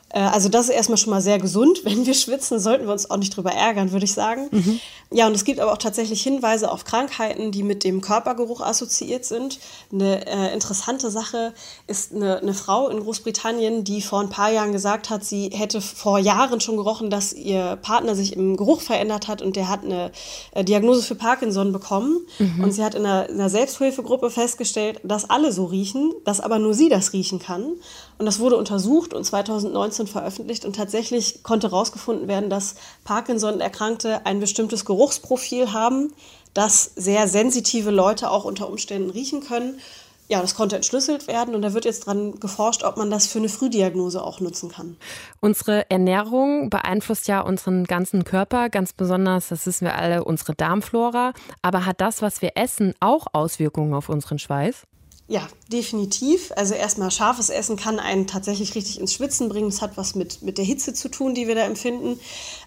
Äh, 0.09 0.19
also 0.19 0.49
das 0.49 0.65
ist 0.65 0.75
erstmal 0.75 0.97
schon 0.97 1.11
mal 1.11 1.21
sehr 1.21 1.39
gesund. 1.39 1.81
Wenn 1.83 2.05
wir 2.05 2.13
schwitzen, 2.13 2.59
sollten 2.59 2.85
wir 2.85 2.91
uns 2.91 3.09
auch 3.09 3.17
nicht 3.17 3.35
drüber 3.35 3.51
ärgern, 3.51 3.91
würde 3.91 4.05
ich 4.05 4.13
sagen. 4.13 4.47
Mhm. 4.51 4.79
Ja, 5.11 5.25
und 5.25 5.35
es 5.35 5.43
gibt 5.43 5.59
aber 5.59 5.73
auch 5.73 5.77
tatsächlich 5.77 6.21
Hinweise 6.21 6.71
auf 6.71 6.83
Krankheiten, 6.83 7.51
die 7.51 7.63
mit 7.63 7.83
dem 7.83 8.01
Körpergeruch 8.01 8.61
assoziiert 8.61 9.25
sind. 9.25 9.59
Eine 9.91 10.27
äh, 10.27 10.53
interessante 10.53 11.09
Sache 11.09 11.53
ist 11.87 12.13
eine, 12.13 12.37
eine, 12.37 12.53
Frau 12.53 12.89
in 12.89 12.99
Großbritannien, 12.99 13.83
die 13.83 14.01
vor 14.03 14.19
ein 14.19 14.29
paar 14.29 14.51
Jahren 14.51 14.71
gesagt 14.71 15.09
hat, 15.09 15.23
sie 15.23 15.49
hätte 15.49 15.81
vor 15.81 16.19
Jahren 16.19 16.61
schon 16.61 16.77
gerochen, 16.77 17.09
dass 17.09 17.33
ihr 17.33 17.77
Partner 17.77 18.15
sich 18.15 18.33
im 18.33 18.55
Geruch 18.55 18.81
verändert 18.81 19.27
hat 19.27 19.41
und 19.41 19.55
der 19.55 19.67
hat 19.67 19.83
eine 19.83 20.11
äh, 20.51 20.63
Diagnose 20.63 21.01
für 21.01 21.15
Parkinson 21.15 21.71
bekommen. 21.71 22.19
Mhm. 22.37 22.63
Und 22.63 22.71
sie 22.71 22.83
hat 22.83 22.93
in 22.93 23.05
einer, 23.05 23.29
in 23.29 23.35
einer 23.35 23.49
Selbsthilfegruppe 23.49 24.29
festgestellt, 24.29 24.99
dass 25.03 25.29
alle 25.29 25.51
so 25.51 25.65
riechen, 25.65 26.13
dass 26.23 26.39
aber 26.39 26.59
nur 26.59 26.75
sie 26.75 26.89
das 26.89 27.13
riechen 27.13 27.39
kann. 27.39 27.73
Und 28.19 28.25
das 28.25 28.39
wurde 28.39 28.57
untersucht 28.57 29.13
und 29.13 29.23
2019 29.23 30.05
veröffentlicht 30.05 30.65
und 30.65 30.75
tatsächlich 30.75 31.41
konnte 31.41 31.71
herausgefunden 31.71 32.27
werden, 32.27 32.49
dass 32.49 32.75
Parkinson-Erkrankte 33.05 34.25
ein 34.25 34.41
bestimmtes 34.41 34.83
Geruchsprofil 34.83 35.71
haben, 35.71 36.13
das 36.53 36.91
sehr 36.97 37.29
sensitive 37.29 37.91
Leute 37.91 38.29
auch 38.29 38.43
unter 38.43 38.67
Umständen 38.67 39.09
riechen 39.09 39.39
können. 39.39 39.79
Ja, 40.27 40.41
das 40.41 40.53
konnte 40.53 40.75
entschlüsselt 40.75 41.27
werden 41.27 41.55
und 41.55 41.61
da 41.61 41.73
wird 41.73 41.85
jetzt 41.85 42.05
dran 42.05 42.39
geforscht, 42.41 42.83
ob 42.83 42.97
man 42.97 43.09
das 43.09 43.25
für 43.25 43.39
eine 43.39 43.47
Frühdiagnose 43.47 44.21
auch 44.21 44.41
nutzen 44.41 44.69
kann. 44.69 44.97
Unsere 45.39 45.89
Ernährung 45.89 46.69
beeinflusst 46.69 47.29
ja 47.29 47.39
unseren 47.39 47.85
ganzen 47.85 48.25
Körper, 48.25 48.69
ganz 48.69 48.91
besonders, 48.91 49.47
das 49.47 49.65
wissen 49.65 49.85
wir 49.85 49.95
alle, 49.95 50.25
unsere 50.25 50.53
Darmflora. 50.55 51.31
Aber 51.61 51.85
hat 51.85 52.01
das, 52.01 52.21
was 52.21 52.41
wir 52.41 52.51
essen, 52.55 52.93
auch 52.99 53.27
Auswirkungen 53.31 53.93
auf 53.93 54.09
unseren 54.09 54.39
Schweiß? 54.39 54.83
Ja, 55.31 55.47
definitiv. 55.71 56.51
Also 56.55 56.73
erstmal 56.73 57.11
scharfes 57.11 57.51
Essen 57.51 57.75
kann 57.75 57.99
einen 57.99 58.25
tatsächlich 58.25 58.73
richtig 58.73 58.99
ins 58.99 59.13
Schwitzen 59.13 59.47
bringen. 59.47 59.67
Es 59.67 59.79
hat 59.79 59.95
was 59.95 60.15
mit, 60.15 60.41
mit 60.41 60.57
der 60.57 60.65
Hitze 60.65 60.91
zu 60.95 61.07
tun, 61.07 61.35
die 61.35 61.47
wir 61.47 61.53
da 61.53 61.61
empfinden. 61.61 62.19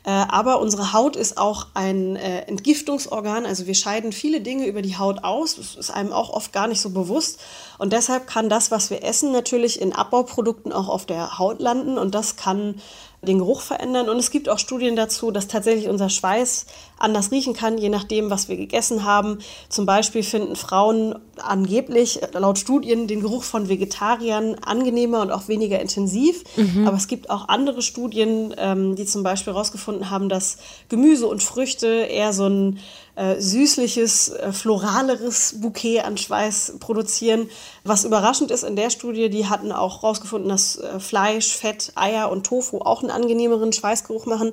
Äh, 0.04 0.10
aber 0.10 0.60
unsere 0.60 0.92
Haut 0.92 1.16
ist 1.16 1.38
auch 1.38 1.66
ein 1.74 2.14
äh, 2.14 2.42
Entgiftungsorgan. 2.42 3.46
Also 3.46 3.66
wir 3.66 3.74
scheiden 3.74 4.12
viele 4.12 4.40
Dinge 4.40 4.68
über 4.68 4.80
die 4.80 4.96
Haut 4.96 5.24
aus. 5.24 5.56
Das 5.56 5.74
ist 5.74 5.90
einem 5.90 6.12
auch 6.12 6.30
oft 6.30 6.52
gar 6.52 6.68
nicht 6.68 6.80
so 6.80 6.90
bewusst. 6.90 7.40
Und 7.78 7.92
deshalb 7.92 8.28
kann 8.28 8.48
das, 8.48 8.70
was 8.70 8.90
wir 8.90 9.02
essen, 9.02 9.32
natürlich 9.32 9.80
in 9.80 9.92
Abbauprodukten 9.92 10.72
auch 10.72 10.88
auf 10.88 11.04
der 11.04 11.40
Haut 11.40 11.60
landen. 11.60 11.98
Und 11.98 12.14
das 12.14 12.36
kann 12.36 12.76
den 13.22 13.38
Geruch 13.38 13.60
verändern. 13.60 14.08
Und 14.08 14.18
es 14.18 14.30
gibt 14.30 14.48
auch 14.48 14.60
Studien 14.60 14.94
dazu, 14.94 15.32
dass 15.32 15.48
tatsächlich 15.48 15.88
unser 15.88 16.10
Schweiß 16.10 16.66
anders 17.02 17.30
riechen 17.30 17.54
kann, 17.54 17.78
je 17.78 17.88
nachdem, 17.88 18.30
was 18.30 18.48
wir 18.48 18.56
gegessen 18.56 19.04
haben. 19.04 19.38
Zum 19.68 19.86
Beispiel 19.86 20.22
finden 20.22 20.56
Frauen 20.56 21.14
angeblich 21.40 22.20
laut 22.32 22.58
Studien 22.58 23.06
den 23.06 23.20
Geruch 23.20 23.42
von 23.42 23.68
Vegetariern 23.68 24.56
angenehmer 24.64 25.20
und 25.20 25.30
auch 25.30 25.48
weniger 25.48 25.80
intensiv. 25.80 26.44
Mhm. 26.56 26.86
Aber 26.86 26.96
es 26.96 27.08
gibt 27.08 27.30
auch 27.30 27.48
andere 27.48 27.82
Studien, 27.82 28.54
ähm, 28.56 28.96
die 28.96 29.04
zum 29.04 29.22
Beispiel 29.22 29.52
herausgefunden 29.52 30.10
haben, 30.10 30.28
dass 30.28 30.58
Gemüse 30.88 31.26
und 31.26 31.42
Früchte 31.42 31.86
eher 31.86 32.32
so 32.32 32.46
ein 32.46 32.78
äh, 33.14 33.38
süßliches, 33.40 34.30
äh, 34.30 34.52
floraleres 34.52 35.60
Bouquet 35.60 36.00
an 36.00 36.16
Schweiß 36.16 36.76
produzieren. 36.80 37.50
Was 37.84 38.04
überraschend 38.04 38.50
ist 38.50 38.62
in 38.62 38.74
der 38.74 38.88
Studie, 38.88 39.28
die 39.28 39.46
hatten 39.48 39.70
auch 39.70 40.02
herausgefunden, 40.02 40.48
dass 40.48 40.76
äh, 40.76 40.98
Fleisch, 40.98 41.54
Fett, 41.54 41.92
Eier 41.94 42.30
und 42.30 42.46
Tofu 42.46 42.78
auch 42.78 43.02
einen 43.02 43.10
angenehmeren 43.10 43.72
Schweißgeruch 43.72 44.24
machen. 44.24 44.52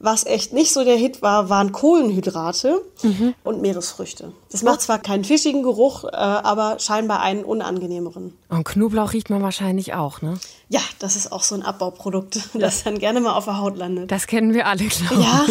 Was 0.00 0.24
echt 0.24 0.52
nicht 0.52 0.72
so 0.72 0.84
der 0.84 0.96
Hit 0.96 1.22
war, 1.22 1.48
waren 1.48 1.72
Kohlenhydrate 1.72 2.80
mhm. 3.02 3.34
und 3.42 3.60
Meeresfrüchte. 3.60 4.32
Das 4.50 4.62
macht 4.62 4.80
zwar 4.80 4.98
keinen 4.98 5.24
fischigen 5.24 5.62
Geruch, 5.62 6.04
äh, 6.04 6.08
aber 6.16 6.78
scheinbar 6.78 7.20
einen 7.20 7.44
unangenehmeren. 7.44 8.32
Und 8.48 8.64
Knoblauch 8.64 9.12
riecht 9.12 9.28
man 9.28 9.42
wahrscheinlich 9.42 9.94
auch, 9.94 10.22
ne? 10.22 10.38
Ja, 10.68 10.80
das 10.98 11.16
ist 11.16 11.32
auch 11.32 11.42
so 11.42 11.54
ein 11.54 11.62
Abbauprodukt, 11.62 12.40
das 12.54 12.84
dann 12.84 12.98
gerne 12.98 13.20
mal 13.20 13.32
auf 13.32 13.46
der 13.46 13.58
Haut 13.58 13.76
landet. 13.76 14.10
Das 14.10 14.26
kennen 14.26 14.54
wir 14.54 14.66
alle, 14.66 14.84
glaube 14.84 15.22
ja. 15.22 15.46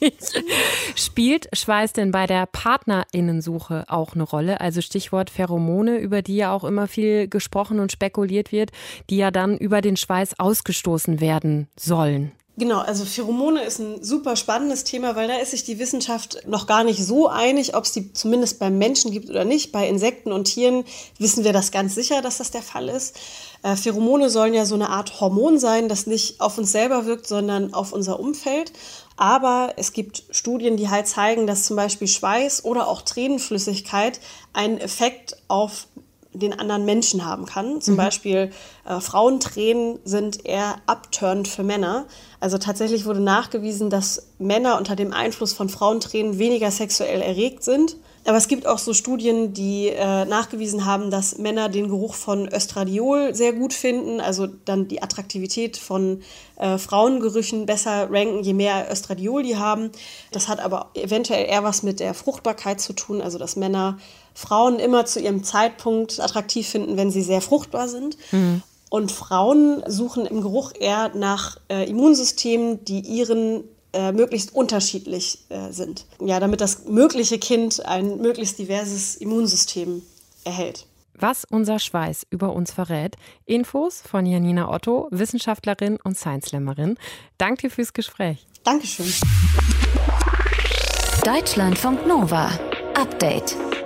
ich. 0.00 0.14
Spielt 0.94 1.48
Schweiß 1.52 1.92
denn 1.92 2.12
bei 2.12 2.26
der 2.26 2.46
Partnerinnensuche 2.46 3.84
auch 3.88 4.14
eine 4.14 4.22
Rolle? 4.22 4.60
Also 4.60 4.80
Stichwort 4.80 5.30
Pheromone, 5.30 5.98
über 5.98 6.22
die 6.22 6.36
ja 6.36 6.52
auch 6.52 6.64
immer 6.64 6.86
viel 6.86 7.26
gesprochen 7.28 7.80
und 7.80 7.90
spekuliert 7.90 8.52
wird, 8.52 8.70
die 9.10 9.16
ja 9.16 9.30
dann 9.30 9.56
über 9.58 9.80
den 9.80 9.96
Schweiß 9.96 10.38
ausgestoßen 10.38 11.20
werden 11.20 11.68
sollen. 11.76 12.32
Genau, 12.60 12.80
also 12.80 13.06
Pheromone 13.06 13.62
ist 13.64 13.78
ein 13.78 14.04
super 14.04 14.36
spannendes 14.36 14.84
Thema, 14.84 15.16
weil 15.16 15.28
da 15.28 15.36
ist 15.36 15.52
sich 15.52 15.64
die 15.64 15.78
Wissenschaft 15.78 16.46
noch 16.46 16.66
gar 16.66 16.84
nicht 16.84 17.02
so 17.02 17.26
einig, 17.26 17.74
ob 17.74 17.84
es 17.84 17.92
die 17.92 18.12
zumindest 18.12 18.58
beim 18.58 18.76
Menschen 18.76 19.12
gibt 19.12 19.30
oder 19.30 19.46
nicht. 19.46 19.72
Bei 19.72 19.88
Insekten 19.88 20.30
und 20.30 20.44
Tieren 20.44 20.84
wissen 21.16 21.42
wir 21.42 21.54
das 21.54 21.70
ganz 21.70 21.94
sicher, 21.94 22.20
dass 22.20 22.36
das 22.36 22.50
der 22.50 22.60
Fall 22.60 22.90
ist. 22.90 23.18
Äh, 23.62 23.76
Pheromone 23.76 24.28
sollen 24.28 24.52
ja 24.52 24.66
so 24.66 24.74
eine 24.74 24.90
Art 24.90 25.22
Hormon 25.22 25.58
sein, 25.58 25.88
das 25.88 26.06
nicht 26.06 26.42
auf 26.42 26.58
uns 26.58 26.70
selber 26.70 27.06
wirkt, 27.06 27.26
sondern 27.26 27.72
auf 27.72 27.94
unser 27.94 28.20
Umfeld. 28.20 28.74
Aber 29.16 29.72
es 29.78 29.94
gibt 29.94 30.24
Studien, 30.28 30.76
die 30.76 30.90
halt 30.90 31.08
zeigen, 31.08 31.46
dass 31.46 31.64
zum 31.64 31.76
Beispiel 31.76 32.08
Schweiß 32.08 32.66
oder 32.66 32.88
auch 32.88 33.00
Tränenflüssigkeit 33.00 34.20
einen 34.52 34.76
Effekt 34.76 35.38
auf 35.48 35.86
den 36.32 36.58
anderen 36.58 36.84
Menschen 36.84 37.24
haben 37.24 37.46
kann. 37.46 37.80
Zum 37.80 37.94
mhm. 37.94 37.98
Beispiel 37.98 38.50
äh, 38.84 39.00
Frauentränen 39.00 39.98
sind 40.04 40.46
eher 40.46 40.76
upturned 40.86 41.48
für 41.48 41.64
Männer. 41.64 42.06
Also 42.38 42.56
tatsächlich 42.58 43.04
wurde 43.04 43.20
nachgewiesen, 43.20 43.90
dass 43.90 44.28
Männer 44.38 44.78
unter 44.78 44.96
dem 44.96 45.12
Einfluss 45.12 45.52
von 45.52 45.68
Frauentränen 45.68 46.38
weniger 46.38 46.70
sexuell 46.70 47.20
erregt 47.20 47.64
sind. 47.64 47.96
Aber 48.26 48.36
es 48.36 48.48
gibt 48.48 48.66
auch 48.66 48.78
so 48.78 48.92
Studien, 48.92 49.54
die 49.54 49.88
äh, 49.88 50.24
nachgewiesen 50.26 50.84
haben, 50.84 51.10
dass 51.10 51.38
Männer 51.38 51.70
den 51.70 51.88
Geruch 51.88 52.14
von 52.14 52.48
Östradiol 52.52 53.34
sehr 53.34 53.54
gut 53.54 53.72
finden, 53.72 54.20
also 54.20 54.46
dann 54.46 54.88
die 54.88 55.02
Attraktivität 55.02 55.78
von 55.78 56.22
äh, 56.56 56.76
Frauengerüchen 56.76 57.64
besser 57.64 58.08
ranken, 58.10 58.42
je 58.42 58.52
mehr 58.52 58.88
Östradiol 58.92 59.42
die 59.42 59.56
haben. 59.56 59.90
Das 60.32 60.48
hat 60.48 60.60
aber 60.60 60.90
eventuell 60.94 61.46
eher 61.46 61.64
was 61.64 61.82
mit 61.82 61.98
der 61.98 62.12
Fruchtbarkeit 62.12 62.80
zu 62.80 62.92
tun, 62.92 63.22
also 63.22 63.38
dass 63.38 63.56
Männer 63.56 63.98
Frauen 64.34 64.78
immer 64.78 65.06
zu 65.06 65.20
ihrem 65.20 65.44
Zeitpunkt 65.44 66.20
attraktiv 66.20 66.68
finden, 66.68 66.96
wenn 66.96 67.10
sie 67.10 67.22
sehr 67.22 67.40
fruchtbar 67.40 67.88
sind. 67.88 68.16
Mhm. 68.32 68.62
Und 68.90 69.12
Frauen 69.12 69.84
suchen 69.86 70.26
im 70.26 70.40
Geruch 70.40 70.72
eher 70.78 71.12
nach 71.14 71.58
äh, 71.68 71.88
Immunsystemen, 71.88 72.84
die 72.84 73.00
ihren 73.00 73.64
äh, 73.92 74.12
möglichst 74.12 74.54
unterschiedlich 74.54 75.38
äh, 75.48 75.70
sind. 75.72 76.06
Ja, 76.20 76.40
damit 76.40 76.60
das 76.60 76.86
mögliche 76.86 77.38
Kind 77.38 77.84
ein 77.86 78.18
möglichst 78.18 78.58
diverses 78.58 79.16
Immunsystem 79.16 80.02
erhält. 80.44 80.86
Was 81.14 81.44
unser 81.44 81.78
Schweiß 81.78 82.26
über 82.30 82.52
uns 82.54 82.72
verrät. 82.72 83.16
Infos 83.44 84.00
von 84.00 84.26
Janina 84.26 84.72
Otto, 84.72 85.08
Wissenschaftlerin 85.10 85.98
und 86.02 86.16
Science-Slammerin. 86.16 86.96
Danke 87.36 87.68
dir 87.68 87.70
fürs 87.70 87.92
Gespräch. 87.92 88.46
Dankeschön. 88.64 89.12
Deutschlandfunk 91.24 92.06
Nova. 92.06 92.50
Update. 92.94 93.56